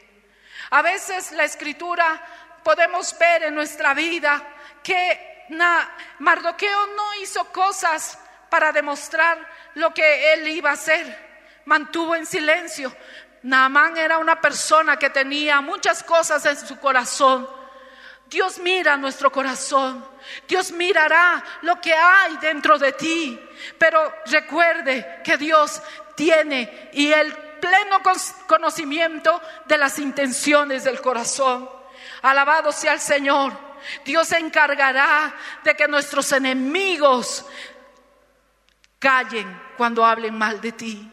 A 0.71 0.83
veces 0.83 1.33
la 1.33 1.45
escritura 1.45 2.21
podemos 2.63 3.17
ver 3.19 3.45
en 3.45 3.55
nuestra 3.55 3.95
vida 3.95 4.43
que 4.83 5.47
na- 5.49 5.91
Mardoqueo 6.19 6.87
no 6.89 7.15
hizo 7.15 7.45
cosas 7.47 8.19
para 8.51 8.73
demostrar 8.73 9.39
lo 9.75 9.93
que 9.95 10.35
él 10.35 10.49
iba 10.49 10.71
a 10.71 10.75
hacer. 10.75 11.61
Mantuvo 11.65 12.15
en 12.15 12.27
silencio. 12.27 12.95
Naamán 13.43 13.97
era 13.97 14.19
una 14.19 14.41
persona 14.41 14.97
que 14.97 15.11
tenía 15.11 15.61
muchas 15.61 16.03
cosas 16.03 16.45
en 16.47 16.57
su 16.57 16.79
corazón. 16.79 17.49
Dios 18.27 18.59
mira 18.59 18.97
nuestro 18.97 19.31
corazón. 19.31 20.07
Dios 20.49 20.73
mirará 20.73 21.43
lo 21.63 21.81
que 21.81 21.93
hay 21.93 22.37
dentro 22.39 22.79
de 22.79 22.93
ti. 22.93 23.39
Pero 23.79 24.15
recuerde 24.27 25.21
que 25.25 25.37
Dios 25.37 25.83
tiene 26.15 26.91
y 26.93 27.13
el 27.13 27.33
pleno 27.35 28.01
conocimiento 28.47 29.41
de 29.67 29.79
las 29.79 29.99
intenciones 29.99 30.85
del 30.85 31.01
corazón. 31.01 31.69
Alabado 32.23 32.73
sea 32.73 32.95
el 32.95 33.01
Señor. 33.01 33.53
Dios 34.05 34.29
se 34.29 34.39
encargará 34.39 35.35
de 35.65 35.75
que 35.75 35.89
nuestros 35.89 36.31
enemigos 36.33 37.45
callen 38.99 39.61
cuando 39.77 40.05
hablen 40.05 40.39
mal 40.39 40.61
de 40.61 40.73
ti. 40.73 41.13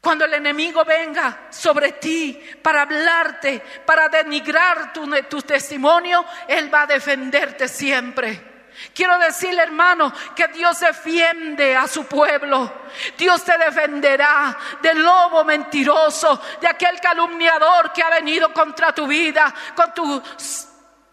Cuando 0.00 0.24
el 0.24 0.32
enemigo 0.32 0.84
venga 0.84 1.48
sobre 1.50 1.92
ti 1.92 2.40
para 2.62 2.82
hablarte, 2.82 3.60
para 3.84 4.08
denigrar 4.08 4.92
tu, 4.94 5.42
testimonio, 5.42 6.24
Él 6.48 6.72
va 6.72 6.82
a 6.82 6.86
defenderte 6.86 7.68
siempre. 7.68 8.48
Quiero 8.94 9.18
decirle, 9.18 9.62
hermano, 9.62 10.10
que 10.34 10.48
Dios 10.48 10.80
defiende 10.80 11.76
a 11.76 11.86
su 11.86 12.06
pueblo. 12.06 12.72
Dios 13.18 13.44
te 13.44 13.58
defenderá 13.58 14.56
del 14.80 15.02
lobo 15.02 15.44
mentiroso, 15.44 16.40
de 16.62 16.68
aquel 16.68 16.98
calumniador 16.98 17.92
que 17.92 18.02
ha 18.02 18.08
venido 18.08 18.54
contra 18.54 18.94
tu 18.94 19.06
vida, 19.06 19.52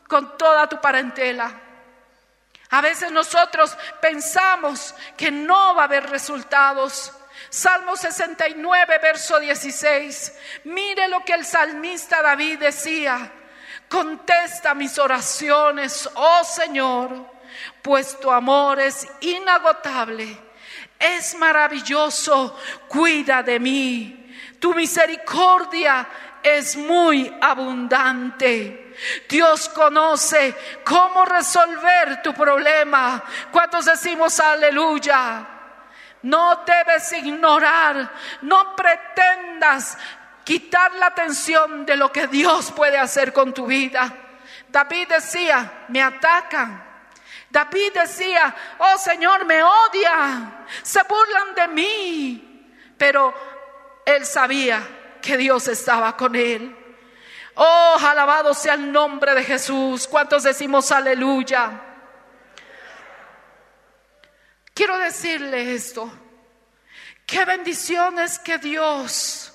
con 0.07 0.37
toda 0.37 0.69
tu 0.69 0.79
parentela. 0.79 1.51
A 2.69 2.81
veces 2.81 3.11
nosotros 3.11 3.77
pensamos 4.01 4.95
que 5.17 5.29
no 5.29 5.75
va 5.75 5.81
a 5.81 5.85
haber 5.85 6.09
resultados. 6.09 7.13
Salmo 7.49 7.95
69, 7.95 8.99
verso 9.01 9.39
16. 9.39 10.33
Mire 10.65 11.07
lo 11.07 11.23
que 11.23 11.33
el 11.33 11.45
salmista 11.45 12.21
David 12.21 12.59
decía. 12.59 13.31
Contesta 13.89 14.73
mis 14.73 14.99
oraciones, 14.99 16.09
oh 16.15 16.43
Señor, 16.43 17.25
pues 17.81 18.19
tu 18.19 18.29
amor 18.29 18.81
es 18.81 19.07
inagotable, 19.21 20.37
es 20.99 21.35
maravilloso, 21.37 22.59
cuida 22.89 23.41
de 23.43 23.59
mí. 23.59 24.35
Tu 24.59 24.73
misericordia 24.73 26.07
es 26.43 26.75
muy 26.75 27.33
abundante. 27.39 28.95
Dios 29.29 29.69
conoce 29.69 30.55
cómo 30.83 31.23
resolver 31.23 32.21
tu 32.21 32.33
problema. 32.33 33.23
¿Cuántos 33.51 33.85
decimos 33.85 34.39
aleluya? 34.39 35.56
No 36.23 36.63
debes 36.65 37.13
ignorar, 37.13 38.11
no 38.41 38.75
pretendas 38.75 39.97
quitar 40.43 40.93
la 40.95 41.07
atención 41.07 41.85
de 41.85 41.95
lo 41.95 42.11
que 42.11 42.27
Dios 42.27 42.71
puede 42.71 42.97
hacer 42.97 43.33
con 43.33 43.53
tu 43.53 43.65
vida. 43.65 44.13
David 44.69 45.07
decía, 45.09 45.85
me 45.89 46.01
atacan. 46.01 46.85
David 47.49 47.93
decía, 47.93 48.55
oh 48.77 48.97
Señor, 48.97 49.45
me 49.45 49.61
odian, 49.63 50.65
se 50.83 51.01
burlan 51.03 51.55
de 51.55 51.67
mí. 51.67 52.65
Pero 52.97 53.33
él 54.05 54.25
sabía 54.25 54.81
que 55.21 55.37
Dios 55.37 55.67
estaba 55.67 56.15
con 56.15 56.35
él. 56.35 56.75
Oh, 57.55 57.97
alabado 58.07 58.53
sea 58.53 58.75
el 58.75 58.91
nombre 58.91 59.33
de 59.33 59.43
Jesús. 59.43 60.07
¿Cuántos 60.07 60.43
decimos 60.43 60.91
aleluya? 60.91 61.86
Quiero 64.77 64.95
decirle 64.99 65.73
esto. 65.73 66.07
Qué 67.25 67.45
bendiciones 67.45 68.37
que 68.37 68.59
Dios 68.59 69.51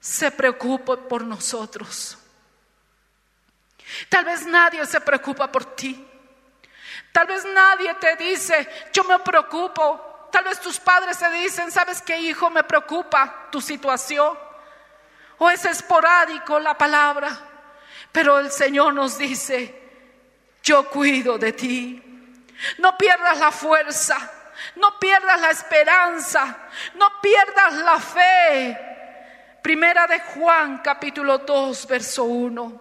se 0.00 0.32
preocupe 0.32 0.96
por 0.96 1.22
nosotros. 1.22 2.18
Tal 4.08 4.24
vez 4.24 4.44
nadie 4.46 4.84
se 4.86 5.00
preocupa 5.02 5.52
por 5.52 5.76
ti. 5.76 6.04
Tal 7.12 7.28
vez 7.28 7.44
nadie 7.44 7.94
te 7.94 8.16
dice, 8.16 8.68
yo 8.92 9.04
me 9.04 9.20
preocupo. 9.20 10.26
Tal 10.32 10.42
vez 10.42 10.60
tus 10.60 10.80
padres 10.80 11.16
te 11.16 11.30
dicen, 11.30 11.70
¿sabes 11.70 12.02
qué 12.02 12.18
hijo 12.18 12.50
me 12.50 12.64
preocupa 12.64 13.46
tu 13.52 13.60
situación? 13.60 14.36
O 15.38 15.48
es 15.48 15.64
esporádico 15.64 16.58
la 16.58 16.76
palabra. 16.76 17.38
Pero 18.10 18.40
el 18.40 18.50
Señor 18.50 18.94
nos 18.94 19.16
dice, 19.16 19.80
yo 20.64 20.90
cuido 20.90 21.38
de 21.38 21.52
ti. 21.52 22.02
No 22.78 22.98
pierdas 22.98 23.38
la 23.38 23.52
fuerza. 23.52 24.38
No 24.76 24.98
pierdas 24.98 25.40
la 25.40 25.50
esperanza, 25.50 26.56
no 26.94 27.20
pierdas 27.20 27.74
la 27.74 27.98
fe. 27.98 28.78
Primera 29.62 30.06
de 30.06 30.20
Juan 30.20 30.78
capítulo 30.78 31.38
2, 31.38 31.86
verso 31.86 32.24
1. 32.24 32.80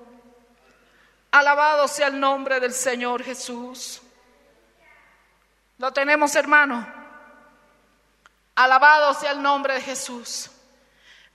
Alabado 1.32 1.88
sea 1.88 2.08
el 2.08 2.20
nombre 2.20 2.60
del 2.60 2.74
Señor 2.74 3.24
Jesús. 3.24 4.02
Lo 5.78 5.94
tenemos, 5.94 6.36
hermano. 6.36 6.86
Alabado 8.56 9.14
sea 9.14 9.32
el 9.32 9.42
nombre 9.42 9.76
de 9.76 9.82
Jesús. 9.82 10.50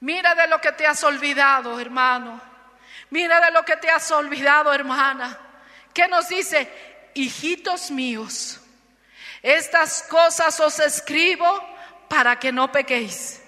Mira 0.00 0.34
de 0.34 0.46
lo 0.48 0.60
que 0.60 0.72
te 0.72 0.86
has 0.86 1.02
olvidado, 1.04 1.80
hermano. 1.80 2.40
Mira 3.10 3.40
de 3.40 3.50
lo 3.52 3.64
que 3.64 3.76
te 3.76 3.88
has 3.88 4.10
olvidado, 4.10 4.72
hermana. 4.72 5.38
¿Qué 5.94 6.08
nos 6.08 6.28
dice? 6.28 7.10
Hijitos 7.14 7.90
míos. 7.90 8.60
Estas 9.44 10.02
cosas 10.04 10.58
os 10.58 10.80
escribo 10.80 11.44
para 12.08 12.38
que 12.40 12.50
no 12.50 12.72
pequéis. 12.72 13.42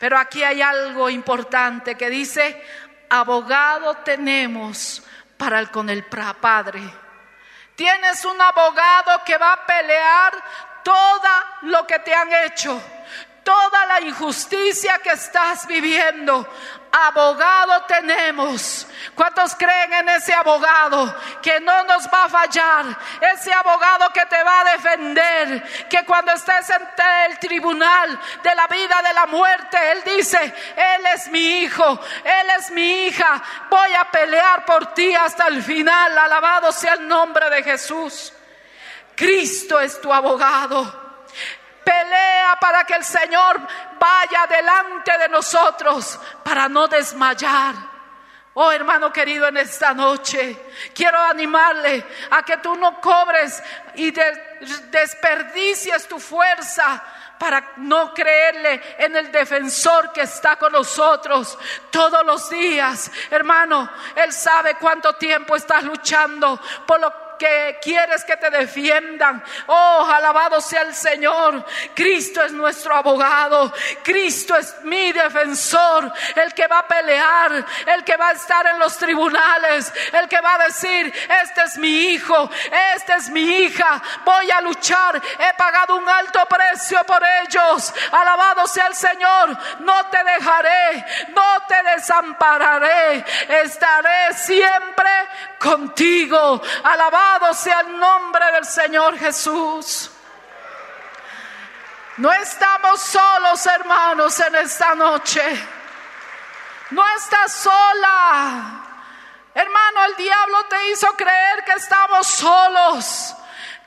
Pero 0.00 0.18
aquí 0.18 0.42
hay 0.42 0.60
algo 0.60 1.08
importante 1.08 1.94
que 1.94 2.10
dice, 2.10 2.60
abogado 3.08 3.94
tenemos 3.98 5.04
para 5.36 5.60
el 5.60 5.70
con 5.70 5.88
el 5.88 6.04
Padre. 6.04 6.82
Tienes 7.76 8.24
un 8.24 8.40
abogado 8.40 9.22
que 9.24 9.38
va 9.38 9.52
a 9.52 9.66
pelear 9.66 10.34
todo 10.82 11.28
lo 11.62 11.86
que 11.86 12.00
te 12.00 12.12
han 12.12 12.32
hecho, 12.32 12.82
toda 13.46 13.86
la 13.86 14.00
injusticia 14.00 14.98
que 14.98 15.10
estás 15.10 15.68
viviendo 15.68 16.44
abogado 16.90 17.84
tenemos. 17.86 18.88
¿Cuántos 19.14 19.54
creen 19.54 19.92
en 19.92 20.08
ese 20.08 20.34
abogado 20.34 21.14
que 21.40 21.60
no 21.60 21.84
nos 21.84 22.08
va 22.08 22.24
a 22.24 22.28
fallar? 22.28 22.86
Ese 23.20 23.52
abogado 23.52 24.10
que 24.12 24.26
te 24.26 24.42
va 24.42 24.60
a 24.60 24.72
defender, 24.72 25.86
que 25.88 26.04
cuando 26.04 26.32
estés 26.32 26.70
en 26.70 26.82
el 27.30 27.38
tribunal 27.38 28.20
de 28.42 28.54
la 28.56 28.66
vida, 28.66 29.00
de 29.00 29.12
la 29.12 29.26
muerte, 29.26 29.78
Él 29.92 30.02
dice, 30.16 30.42
Él 30.76 31.06
es 31.14 31.28
mi 31.28 31.60
hijo, 31.60 32.00
Él 32.24 32.50
es 32.58 32.70
mi 32.72 33.06
hija, 33.06 33.40
voy 33.70 33.94
a 33.94 34.10
pelear 34.10 34.64
por 34.64 34.92
ti 34.92 35.14
hasta 35.14 35.46
el 35.46 35.62
final. 35.62 36.18
Alabado 36.18 36.72
sea 36.72 36.94
el 36.94 37.06
nombre 37.06 37.48
de 37.50 37.62
Jesús. 37.62 38.32
Cristo 39.14 39.78
es 39.78 40.00
tu 40.00 40.12
abogado. 40.12 41.06
Pelea 41.86 42.56
para 42.60 42.82
que 42.82 42.94
el 42.94 43.04
Señor 43.04 43.60
vaya 43.96 44.44
delante 44.48 45.16
de 45.18 45.28
nosotros 45.28 46.18
para 46.42 46.68
no 46.68 46.88
desmayar. 46.88 47.76
Oh 48.54 48.72
hermano 48.72 49.12
querido, 49.12 49.46
en 49.46 49.58
esta 49.58 49.94
noche 49.94 50.58
quiero 50.92 51.16
animarle 51.20 52.04
a 52.30 52.42
que 52.42 52.56
tú 52.56 52.74
no 52.74 53.00
cobres 53.00 53.62
y 53.94 54.10
desperdicies 54.90 56.08
tu 56.08 56.18
fuerza 56.18 57.04
para 57.38 57.74
no 57.76 58.12
creerle 58.12 58.82
en 58.98 59.14
el 59.14 59.30
defensor 59.30 60.10
que 60.12 60.22
está 60.22 60.56
con 60.56 60.72
nosotros 60.72 61.56
todos 61.90 62.26
los 62.26 62.50
días. 62.50 63.12
Hermano, 63.30 63.88
Él 64.16 64.32
sabe 64.32 64.74
cuánto 64.74 65.12
tiempo 65.14 65.54
estás 65.54 65.84
luchando 65.84 66.60
por 66.84 66.98
lo 66.98 67.25
que 67.38 67.78
quieres 67.82 68.24
que 68.24 68.36
te 68.36 68.50
defiendan. 68.50 69.42
Oh, 69.66 70.08
alabado 70.10 70.60
sea 70.60 70.82
el 70.82 70.94
Señor. 70.94 71.64
Cristo 71.94 72.42
es 72.42 72.52
nuestro 72.52 72.94
abogado. 72.94 73.72
Cristo 74.02 74.56
es 74.56 74.76
mi 74.82 75.12
defensor. 75.12 76.12
El 76.34 76.54
que 76.54 76.66
va 76.66 76.80
a 76.80 76.88
pelear. 76.88 77.64
El 77.86 78.04
que 78.04 78.16
va 78.16 78.28
a 78.28 78.32
estar 78.32 78.66
en 78.66 78.78
los 78.78 78.96
tribunales. 78.96 79.92
El 80.12 80.28
que 80.28 80.40
va 80.40 80.54
a 80.54 80.66
decir, 80.66 81.12
este 81.42 81.62
es 81.62 81.78
mi 81.78 82.10
hijo. 82.10 82.50
Este 82.94 83.14
es 83.14 83.28
mi 83.30 83.42
hija. 83.42 84.02
Voy 84.24 84.50
a 84.50 84.60
luchar. 84.60 85.16
He 85.16 85.54
pagado 85.54 85.96
un 85.96 86.08
alto 86.08 86.40
precio 86.46 87.04
por 87.04 87.22
ellos. 87.44 87.92
Alabado 88.12 88.66
sea 88.66 88.86
el 88.86 88.94
Señor. 88.94 89.56
No 89.80 90.06
te 90.06 90.22
dejaré. 90.24 91.04
No 91.34 91.66
te 91.68 91.82
desampararé. 91.94 93.24
Estaré 93.62 94.34
siempre 94.34 95.10
contigo. 95.58 96.62
Alabado 96.84 97.25
sea 97.54 97.80
el 97.80 97.98
nombre 97.98 98.44
del 98.52 98.64
Señor 98.64 99.18
Jesús. 99.18 100.10
No 102.18 102.32
estamos 102.32 103.00
solos, 103.00 103.66
hermanos, 103.66 104.40
en 104.40 104.54
esta 104.56 104.94
noche. 104.94 105.42
No 106.90 107.04
estás 107.16 107.52
sola. 107.52 108.82
Hermano, 109.54 110.04
el 110.04 110.16
diablo 110.16 110.64
te 110.68 110.90
hizo 110.90 111.06
creer 111.16 111.64
que 111.64 111.72
estamos 111.72 112.26
solos 112.26 113.34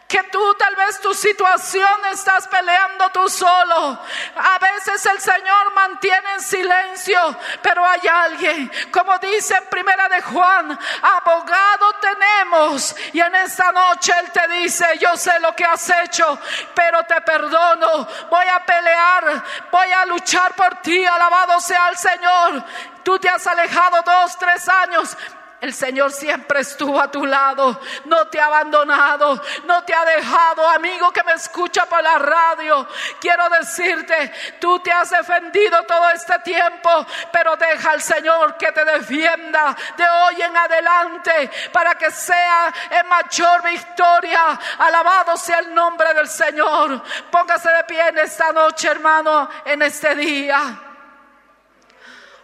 que 0.10 0.24
tú 0.24 0.56
tal 0.56 0.76
vez 0.76 1.00
tu 1.00 1.14
situación 1.14 2.06
estás 2.12 2.48
peleando 2.48 3.10
tú 3.12 3.30
solo. 3.30 4.00
A 4.36 4.58
veces 4.58 5.06
el 5.06 5.22
Señor 5.22 5.74
mantiene 5.76 6.34
en 6.34 6.42
silencio, 6.42 7.38
pero 7.62 7.86
hay 7.86 8.02
alguien, 8.08 8.72
como 8.92 9.20
dice 9.20 9.56
en 9.56 9.66
primera 9.68 10.10
de 10.10 10.20
Juan, 10.24 10.80
abogado 11.04 11.94
tenemos 12.02 12.96
y 13.14 13.22
en 13.22 13.36
esta 13.36 13.72
noche 13.72 14.12
Él 14.20 14.32
te 14.32 14.48
dice, 14.48 14.98
yo 15.00 15.16
sé 15.16 15.40
lo 15.42 15.56
que 15.56 15.64
has 15.64 15.88
hecho, 16.04 16.40
pero 16.74 17.04
te 17.04 17.22
perdono, 17.22 18.08
voy 18.32 18.48
a 18.48 18.66
pelear, 18.66 19.44
voy 19.72 19.92
a 19.92 20.08
luchar 20.08 20.56
por 20.56 20.82
ti, 20.82 21.06
alabado 21.06 21.62
sea 21.62 21.88
el 21.90 21.98
Señor. 21.98 22.64
Tú 23.04 23.20
te 23.20 23.30
has 23.30 23.46
alejado 23.46 24.02
dos, 24.02 24.38
tres 24.40 24.68
años, 24.68 25.16
el 25.62 25.74
Señor 25.74 26.12
siempre 26.12 26.62
estuvo 26.62 27.00
a 27.02 27.12
tu 27.12 27.26
lado, 27.26 27.80
no 28.06 28.28
te 28.28 28.40
ha 28.40 28.46
abandonado, 28.46 29.42
no 29.66 29.84
te 29.84 29.94
ha 29.94 30.06
dejado. 30.06 30.68
Amigo 30.70 31.12
que 31.12 31.24
me 31.24 31.34
escucha 31.34 31.86
por 31.86 32.02
la 32.02 32.18
radio, 32.18 32.88
quiero 33.20 33.50
decirte, 33.50 34.32
tú 34.60 34.80
te 34.80 34.92
has 34.92 35.10
defendido 35.10 35.84
todo 35.84 36.10
este 36.12 36.40
tiempo, 36.40 37.06
pero 37.32 37.58
deja 37.58 37.92
al 37.92 38.02
Señor 38.02 38.56
que 38.58 38.72
te 38.72 38.86
defienda 38.86 39.76
de 39.98 40.10
hoy 40.10 40.42
en 40.42 40.56
adelante 40.56 41.52
para 41.74 41.96
que 41.96 42.10
sea 42.10 42.74
en 42.92 43.08
mayor 43.08 43.62
victoria. 43.64 44.60
Alabado 44.78 45.36
sea 45.36 45.60
el 45.60 45.74
nombre 45.74 46.14
del 46.14 46.30
Señor. 46.30 47.04
Póngase 47.30 47.70
de 47.70 47.84
pie 47.84 48.08
en 48.08 48.20
esta 48.20 48.54
noche, 48.54 48.88
hermano, 48.88 49.50
en 49.66 49.82
este 49.82 50.16
día. 50.16 50.80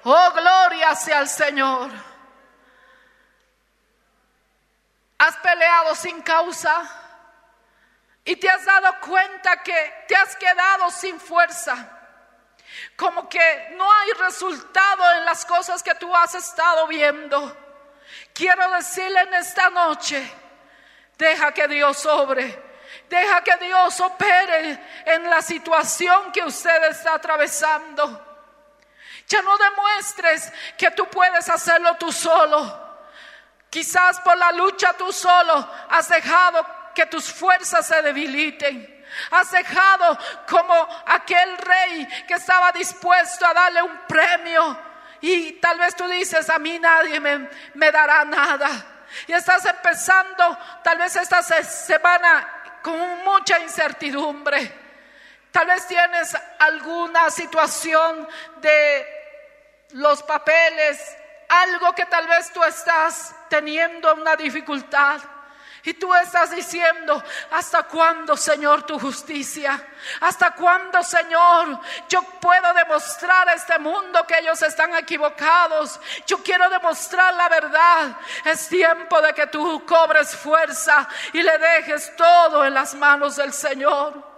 Oh, 0.04 0.32
gloria 0.34 0.94
sea 0.96 1.20
al 1.20 1.30
Señor. 1.30 2.15
Has 5.26 5.38
peleado 5.38 5.96
sin 5.96 6.22
causa 6.22 6.84
y 8.24 8.36
te 8.36 8.48
has 8.48 8.64
dado 8.64 9.00
cuenta 9.00 9.64
que 9.64 10.04
te 10.08 10.16
has 10.16 10.36
quedado 10.36 10.92
sin 10.92 11.20
fuerza. 11.20 11.76
Como 12.96 13.28
que 13.28 13.74
no 13.76 13.92
hay 13.92 14.12
resultado 14.20 15.12
en 15.14 15.26
las 15.26 15.44
cosas 15.44 15.82
que 15.82 15.96
tú 15.96 16.16
has 16.16 16.36
estado 16.36 16.86
viendo. 16.86 17.58
Quiero 18.36 18.70
decirle 18.74 19.22
en 19.22 19.34
esta 19.34 19.72
noche, 19.72 20.32
deja 21.18 21.52
que 21.52 21.68
Dios 21.70 22.06
obre. 22.06 22.64
Deja 23.10 23.44
que 23.44 23.58
Dios 23.58 24.00
opere 24.02 24.80
en 25.06 25.28
la 25.28 25.42
situación 25.42 26.32
que 26.32 26.44
usted 26.44 26.84
está 26.84 27.16
atravesando. 27.16 28.54
Ya 29.28 29.42
no 29.42 29.58
demuestres 29.58 30.54
que 30.78 30.92
tú 30.92 31.08
puedes 31.08 31.50
hacerlo 31.50 31.96
tú 31.98 32.12
solo. 32.12 32.85
Quizás 33.76 34.22
por 34.22 34.38
la 34.38 34.54
lucha 34.54 34.94
tú 34.94 35.12
solo 35.12 35.70
has 35.90 36.08
dejado 36.08 36.66
que 36.94 37.08
tus 37.08 37.30
fuerzas 37.30 37.86
se 37.86 38.02
debiliten. 38.02 39.06
Has 39.32 39.52
dejado 39.52 40.18
como 40.48 40.88
aquel 41.06 41.58
rey 41.58 42.08
que 42.26 42.36
estaba 42.36 42.72
dispuesto 42.72 43.46
a 43.46 43.54
darle 43.54 43.82
un 43.84 43.98
premio. 44.08 44.80
Y 45.20 45.60
tal 45.60 45.78
vez 45.78 45.94
tú 45.94 46.08
dices, 46.08 46.50
a 46.50 46.58
mí 46.58 46.80
nadie 46.80 47.20
me, 47.20 47.50
me 47.74 47.92
dará 47.92 48.24
nada. 48.24 48.70
Y 49.28 49.34
estás 49.34 49.66
empezando 49.66 50.58
tal 50.82 50.98
vez 50.98 51.14
esta 51.18 51.44
semana 51.44 52.80
con 52.82 53.26
mucha 53.26 53.60
incertidumbre. 53.60 54.72
Tal 55.52 55.68
vez 55.68 55.86
tienes 55.86 56.34
alguna 56.60 57.30
situación 57.30 58.26
de 58.62 59.06
los 59.90 60.24
papeles, 60.24 61.18
algo 61.50 61.94
que 61.94 62.06
tal 62.06 62.28
vez 62.28 62.52
tú 62.52 62.64
estás 62.64 63.36
teniendo 63.50 64.14
una 64.14 64.36
dificultad. 64.36 65.22
Y 65.86 65.94
tú 65.94 66.12
estás 66.16 66.50
diciendo, 66.50 67.24
¿hasta 67.52 67.84
cuándo, 67.84 68.36
Señor, 68.36 68.84
tu 68.88 68.98
justicia? 68.98 69.80
¿Hasta 70.20 70.50
cuándo, 70.56 71.04
Señor, 71.04 71.80
yo 72.10 72.24
puedo 72.42 72.74
demostrar 72.74 73.48
a 73.50 73.54
este 73.54 73.78
mundo 73.78 74.26
que 74.26 74.40
ellos 74.40 74.60
están 74.64 74.96
equivocados? 74.96 76.00
Yo 76.26 76.42
quiero 76.42 76.68
demostrar 76.72 77.36
la 77.36 77.50
verdad. 77.50 78.18
Es 78.46 78.68
tiempo 78.68 79.22
de 79.22 79.34
que 79.34 79.46
tú 79.46 79.86
cobres 79.86 80.36
fuerza 80.36 81.08
y 81.34 81.44
le 81.44 81.56
dejes 81.56 82.16
todo 82.16 82.66
en 82.66 82.74
las 82.74 82.96
manos 82.96 83.36
del 83.36 83.54
Señor. 83.54 84.36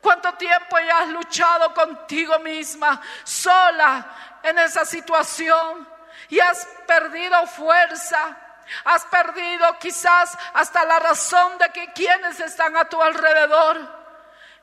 ¿Cuánto 0.00 0.32
tiempo 0.34 0.76
ya 0.80 1.02
has 1.02 1.08
luchado 1.10 1.72
contigo 1.72 2.36
misma, 2.40 3.00
sola, 3.22 4.40
en 4.42 4.58
esa 4.58 4.84
situación? 4.84 5.99
Y 6.30 6.40
has 6.40 6.66
perdido 6.86 7.46
fuerza 7.46 8.36
Has 8.84 9.04
perdido 9.06 9.78
quizás 9.78 10.36
hasta 10.54 10.84
la 10.84 10.98
razón 10.98 11.58
de 11.58 11.70
que 11.70 11.92
quienes 11.92 12.40
están 12.40 12.76
a 12.76 12.84
tu 12.84 13.00
alrededor. 13.00 14.00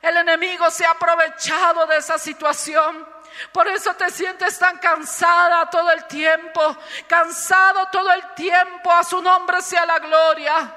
El 0.00 0.16
enemigo 0.16 0.70
se 0.70 0.86
ha 0.86 0.92
aprovechado 0.92 1.86
de 1.86 1.96
esa 1.98 2.18
situación. 2.18 3.06
Por 3.52 3.68
eso 3.68 3.94
te 3.94 4.10
sientes 4.10 4.58
tan 4.58 4.78
cansada 4.78 5.68
todo 5.70 5.90
el 5.90 6.04
tiempo, 6.04 6.76
cansado 7.06 7.88
todo 7.92 8.10
el 8.12 8.34
tiempo. 8.34 8.90
A 8.90 9.04
su 9.04 9.20
nombre 9.20 9.60
sea 9.60 9.84
la 9.84 9.98
gloria. 9.98 10.74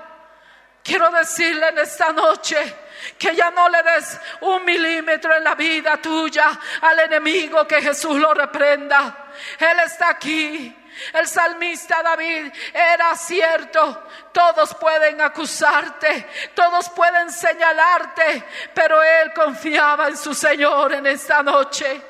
Quiero 0.83 1.09
decirle 1.11 1.69
en 1.69 1.77
esta 1.77 2.11
noche 2.11 2.75
que 3.17 3.35
ya 3.35 3.51
no 3.51 3.69
le 3.69 3.83
des 3.83 4.19
un 4.41 4.65
milímetro 4.65 5.35
en 5.35 5.43
la 5.43 5.53
vida 5.53 5.97
tuya 5.97 6.59
al 6.81 6.99
enemigo, 6.99 7.67
que 7.67 7.81
Jesús 7.81 8.19
lo 8.19 8.33
reprenda. 8.33 9.29
Él 9.59 9.79
está 9.79 10.09
aquí. 10.09 10.80
El 11.13 11.27
salmista 11.27 12.01
David 12.03 12.51
era 12.73 13.15
cierto, 13.15 14.07
todos 14.31 14.75
pueden 14.75 15.21
acusarte, 15.21 16.27
todos 16.53 16.89
pueden 16.89 17.31
señalarte, 17.31 18.43
pero 18.73 19.01
él 19.01 19.33
confiaba 19.33 20.07
en 20.07 20.17
su 20.17 20.33
Señor 20.33 20.93
en 20.93 21.07
esta 21.07 21.43
noche. 21.43 22.01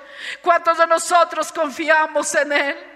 ¿Cuántos 0.42 0.78
de 0.78 0.88
nosotros 0.88 1.52
confiamos 1.52 2.34
en 2.36 2.52
Él? 2.52 2.91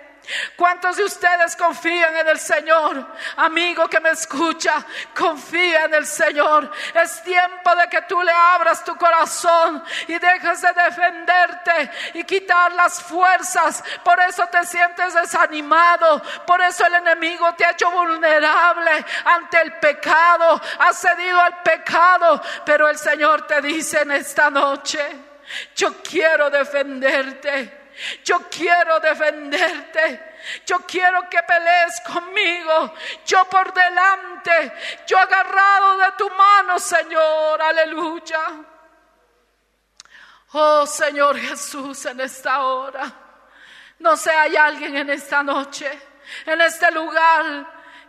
¿Cuántos 0.56 0.98
de 0.98 1.04
ustedes 1.04 1.56
confían 1.56 2.16
en 2.18 2.28
el 2.28 2.40
Señor? 2.40 3.06
Amigo 3.38 3.88
que 3.88 4.00
me 4.00 4.10
escucha, 4.10 4.86
confía 5.16 5.86
en 5.86 5.94
el 5.94 6.06
Señor. 6.06 6.72
Es 6.94 7.24
tiempo 7.24 7.76
de 7.76 7.88
que 7.90 8.02
tú 8.04 8.22
le 8.22 8.32
abras 8.32 8.84
tu 8.84 8.96
corazón 8.98 9.84
y 10.08 10.18
dejes 10.18 10.62
de 10.62 10.74
defenderte 10.74 11.92
y 12.16 12.24
quitar 12.24 12.74
las 12.74 13.02
fuerzas. 13.04 13.84
Por 14.04 14.20
eso 14.22 14.48
te 14.48 14.66
sientes 14.66 15.14
desanimado. 15.14 16.22
Por 16.46 16.62
eso 16.62 16.86
el 16.86 16.96
enemigo 16.96 17.54
te 17.56 17.66
ha 17.66 17.72
hecho 17.72 17.92
vulnerable 17.92 19.06
ante 19.26 19.62
el 19.62 19.74
pecado. 19.74 20.62
Has 20.80 21.00
cedido 21.00 21.40
al 21.40 21.62
pecado. 21.62 22.42
Pero 22.66 22.88
el 22.88 22.98
Señor 22.98 23.46
te 23.48 23.62
dice 23.62 24.02
en 24.02 24.12
esta 24.12 24.50
noche, 24.50 25.00
yo 25.76 26.02
quiero 26.02 26.50
defenderte. 26.50 27.85
Yo 28.24 28.50
quiero 28.50 29.00
defenderte. 29.00 30.36
Yo 30.66 30.80
quiero 30.86 31.30
que 31.30 31.41
pelees 31.43 32.02
conmigo. 32.02 32.93
Yo 33.26 33.46
por 33.46 33.74
delante. 33.74 34.74
Yo 35.08 35.18
agarrado 35.18 35.98
de 35.98 36.12
tu 36.18 36.30
mano, 36.30 36.80
Señor. 36.80 37.62
Aleluya. 37.62 38.41
Oh 40.54 40.86
Señor 40.86 41.38
Jesús, 41.38 42.06
en 42.06 42.22
esta 42.22 42.64
hora. 42.64 43.12
No 44.00 44.16
sé, 44.16 44.32
hay 44.32 44.56
alguien 44.56 44.96
en 44.96 45.10
esta 45.10 45.41
noche, 45.41 45.89
en 46.46 46.62
este 46.62 46.91
lugar, 46.91 47.66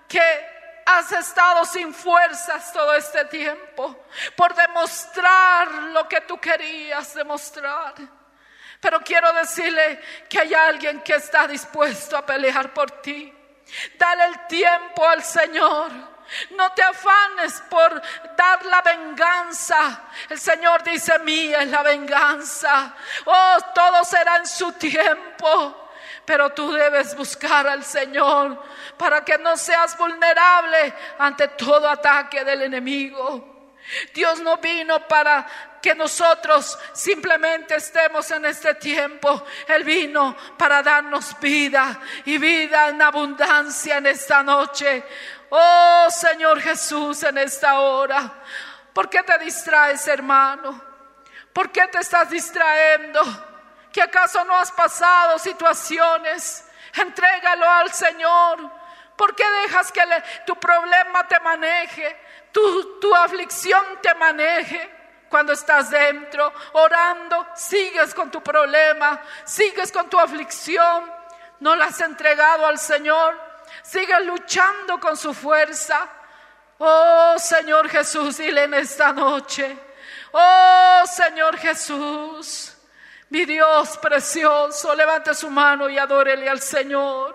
que 0.08 0.82
has 0.86 1.10
estado 1.10 1.64
sin 1.64 1.92
fuerzas 1.92 2.72
todo 2.72 2.94
este 2.94 3.24
tiempo 3.24 4.04
por 4.36 4.54
demostrar 4.54 5.72
lo 5.92 6.08
que 6.08 6.20
tú 6.20 6.38
querías 6.38 7.14
demostrar. 7.14 7.94
Pero 8.80 9.00
quiero 9.00 9.32
decirle 9.32 10.00
que 10.28 10.40
hay 10.40 10.54
alguien 10.54 11.00
que 11.00 11.14
está 11.14 11.46
dispuesto 11.46 12.16
a 12.16 12.24
pelear 12.24 12.72
por 12.72 12.90
ti. 13.02 13.32
Dale 13.98 14.24
el 14.24 14.46
tiempo 14.46 15.06
al 15.06 15.22
Señor. 15.22 15.90
No 16.50 16.72
te 16.72 16.82
afanes 16.82 17.62
por 17.70 18.02
dar 18.36 18.64
la 18.66 18.82
venganza. 18.82 20.02
El 20.28 20.38
Señor 20.38 20.82
dice, 20.82 21.18
mía 21.20 21.62
es 21.62 21.68
la 21.68 21.82
venganza. 21.82 22.94
Oh, 23.24 23.56
todo 23.74 24.04
será 24.04 24.36
en 24.36 24.46
su 24.46 24.72
tiempo. 24.72 25.90
Pero 26.24 26.50
tú 26.50 26.72
debes 26.72 27.16
buscar 27.16 27.68
al 27.68 27.84
Señor 27.84 28.60
para 28.98 29.24
que 29.24 29.38
no 29.38 29.56
seas 29.56 29.96
vulnerable 29.96 30.92
ante 31.18 31.48
todo 31.48 31.88
ataque 31.88 32.44
del 32.44 32.62
enemigo. 32.62 33.56
Dios 34.12 34.40
no 34.40 34.56
vino 34.56 35.06
para 35.06 35.46
que 35.86 35.94
nosotros 35.94 36.76
simplemente 36.92 37.76
estemos 37.76 38.28
en 38.32 38.44
este 38.44 38.74
tiempo. 38.74 39.44
Él 39.68 39.84
vino 39.84 40.36
para 40.58 40.82
darnos 40.82 41.38
vida 41.38 42.00
y 42.24 42.38
vida 42.38 42.88
en 42.88 43.00
abundancia 43.00 43.98
en 43.98 44.06
esta 44.06 44.42
noche. 44.42 45.04
Oh 45.48 46.08
Señor 46.10 46.60
Jesús, 46.60 47.22
en 47.22 47.38
esta 47.38 47.78
hora. 47.78 48.32
¿Por 48.92 49.08
qué 49.08 49.22
te 49.22 49.38
distraes, 49.38 50.08
hermano? 50.08 50.82
¿Por 51.52 51.70
qué 51.70 51.86
te 51.86 52.00
estás 52.00 52.30
distrayendo? 52.30 53.22
¿Que 53.92 54.02
acaso 54.02 54.44
no 54.44 54.56
has 54.56 54.72
pasado 54.72 55.38
situaciones? 55.38 56.64
Entrégalo 56.94 57.70
al 57.70 57.92
Señor. 57.92 58.72
¿Por 59.16 59.36
qué 59.36 59.48
dejas 59.62 59.92
que 59.92 60.02
tu 60.46 60.56
problema 60.56 61.28
te 61.28 61.38
maneje? 61.38 62.26
tu, 63.00 63.14
aflicción 63.14 63.84
te 64.02 64.14
maneje. 64.14 64.95
Cuando 65.28 65.52
estás 65.52 65.90
dentro, 65.90 66.52
orando, 66.72 67.46
sigues 67.54 68.14
con 68.14 68.30
tu 68.30 68.42
problema, 68.42 69.20
sigues 69.44 69.90
con 69.90 70.08
tu 70.08 70.18
aflicción, 70.18 71.12
no 71.60 71.74
la 71.74 71.86
has 71.86 72.00
entregado 72.00 72.66
al 72.66 72.78
Señor, 72.78 73.38
sigues 73.82 74.24
luchando 74.24 74.98
con 75.00 75.16
su 75.16 75.34
fuerza. 75.34 76.08
Oh 76.78 77.34
Señor 77.38 77.88
Jesús, 77.88 78.36
dile 78.36 78.64
en 78.64 78.74
esta 78.74 79.12
noche, 79.12 79.76
oh 80.32 81.02
Señor 81.06 81.56
Jesús, 81.56 82.76
mi 83.30 83.44
Dios 83.44 83.98
precioso, 83.98 84.94
levante 84.94 85.34
su 85.34 85.50
mano 85.50 85.88
y 85.88 85.98
adórele 85.98 86.48
al 86.48 86.60
Señor. 86.60 87.34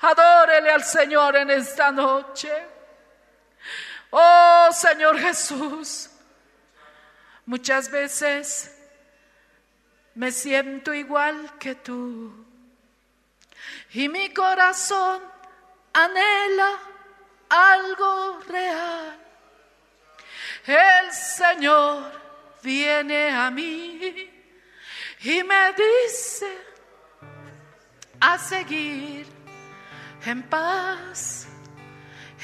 Adórele 0.00 0.70
al 0.70 0.84
Señor 0.84 1.36
en 1.36 1.50
esta 1.50 1.90
noche. 1.90 2.50
Oh 4.10 4.68
Señor 4.72 5.18
Jesús, 5.18 6.10
muchas 7.46 7.90
veces 7.90 8.74
me 10.14 10.30
siento 10.30 10.92
igual 10.92 11.58
que 11.58 11.74
tú 11.74 12.32
y 13.92 14.08
mi 14.08 14.32
corazón 14.32 15.22
anhela 15.92 16.78
algo 17.48 18.40
real. 18.48 19.18
El 20.66 21.12
Señor 21.12 22.12
viene 22.62 23.30
a 23.30 23.50
mí 23.50 24.30
y 25.20 25.42
me 25.42 25.72
dice 25.72 26.58
a 28.20 28.38
seguir 28.38 29.26
en 30.24 30.42
paz 30.44 31.48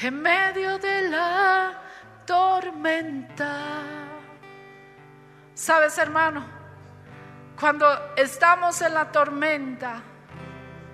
en 0.01 0.21
medio 0.21 0.77
de 0.77 1.09
la 1.09 1.81
tormenta. 2.25 4.08
Sabes, 5.59 5.97
hermano, 5.97 6.45
cuando 7.59 7.85
estamos 8.15 8.81
en 8.81 8.93
la 8.93 9.11
tormenta, 9.11 10.01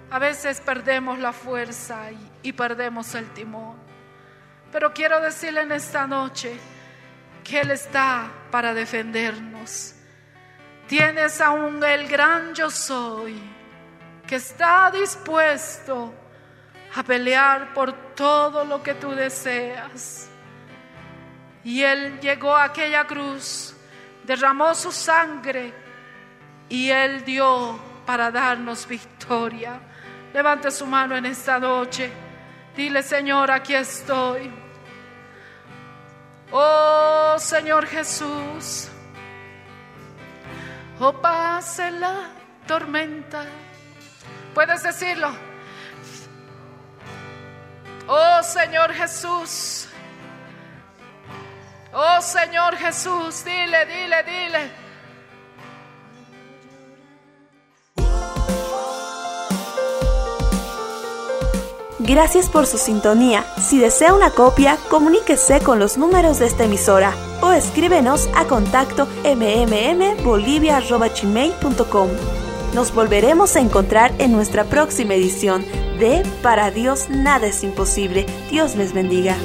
a 0.09 0.17
veces 0.17 0.59
perdemos 0.59 1.19
la 1.19 1.33
fuerza 1.33 2.09
y, 2.41 2.51
perdemos 2.51 3.13
el 3.13 3.29
timón. 3.29 3.77
Pero 4.71 4.91
quiero 4.91 5.21
decirle 5.21 5.61
en 5.61 5.71
esta 5.71 6.07
noche 6.07 6.57
que 7.43 7.61
Él 7.61 7.69
está 7.69 8.31
para 8.49 8.73
defendernos. 8.73 9.93
Tienes 10.87 11.41
aún 11.41 11.83
el 11.83 12.07
gran 12.07 12.55
yo 12.55 12.71
soy 12.71 13.39
que 14.25 14.37
está 14.37 14.89
dispuesto 14.89 16.11
a 16.95 17.03
pelear 17.03 17.71
por 17.75 17.93
todo 18.15 18.65
lo 18.65 18.81
que 18.81 18.95
tú 18.95 19.11
deseas. 19.11 20.27
Y 21.63 21.83
Él 21.83 22.19
llegó 22.19 22.55
a 22.55 22.63
aquella 22.63 23.05
cruz, 23.05 23.74
derramó 24.25 24.73
su 24.73 24.91
sangre 24.91 25.73
y 26.69 26.89
Él 26.89 27.23
dio 27.23 27.79
para 28.05 28.31
darnos 28.31 28.87
victoria. 28.87 29.79
Levante 30.33 30.71
su 30.71 30.85
mano 30.85 31.15
en 31.15 31.25
esta 31.25 31.59
noche. 31.59 32.11
Dile, 32.75 33.01
Señor, 33.03 33.51
aquí 33.51 33.73
estoy. 33.73 34.51
Oh 36.51 37.35
Señor 37.37 37.87
Jesús, 37.87 38.87
oh 40.99 41.13
pase 41.13 41.91
la 41.91 42.29
tormenta. 42.67 43.45
Puedes 44.53 44.83
decirlo. 44.83 45.31
Oh 48.07 48.43
Señor 48.43 48.93
Jesús. 48.93 49.89
Oh 51.97 52.21
Señor 52.21 52.75
Jesús, 52.75 53.45
dile, 53.45 53.85
dile, 53.85 54.21
dile. 54.25 54.69
Gracias 61.99 62.49
por 62.49 62.67
su 62.67 62.77
sintonía. 62.77 63.45
Si 63.57 63.79
desea 63.79 64.13
una 64.13 64.31
copia, 64.31 64.77
comuníquese 64.89 65.61
con 65.61 65.79
los 65.79 65.97
números 65.97 66.39
de 66.39 66.47
esta 66.47 66.65
emisora 66.65 67.13
o 67.41 67.53
escríbenos 67.53 68.27
a 68.35 68.43
contacto 68.43 69.07
mmmbolivia.com. 69.23 72.09
Nos 72.73 72.93
volveremos 72.93 73.55
a 73.55 73.61
encontrar 73.61 74.11
en 74.19 74.33
nuestra 74.33 74.65
próxima 74.65 75.13
edición 75.13 75.63
de 75.97 76.23
Para 76.43 76.71
Dios 76.71 77.07
nada 77.09 77.47
es 77.47 77.63
imposible. 77.63 78.25
Dios 78.51 78.75
les 78.75 78.91
bendiga. 78.91 79.37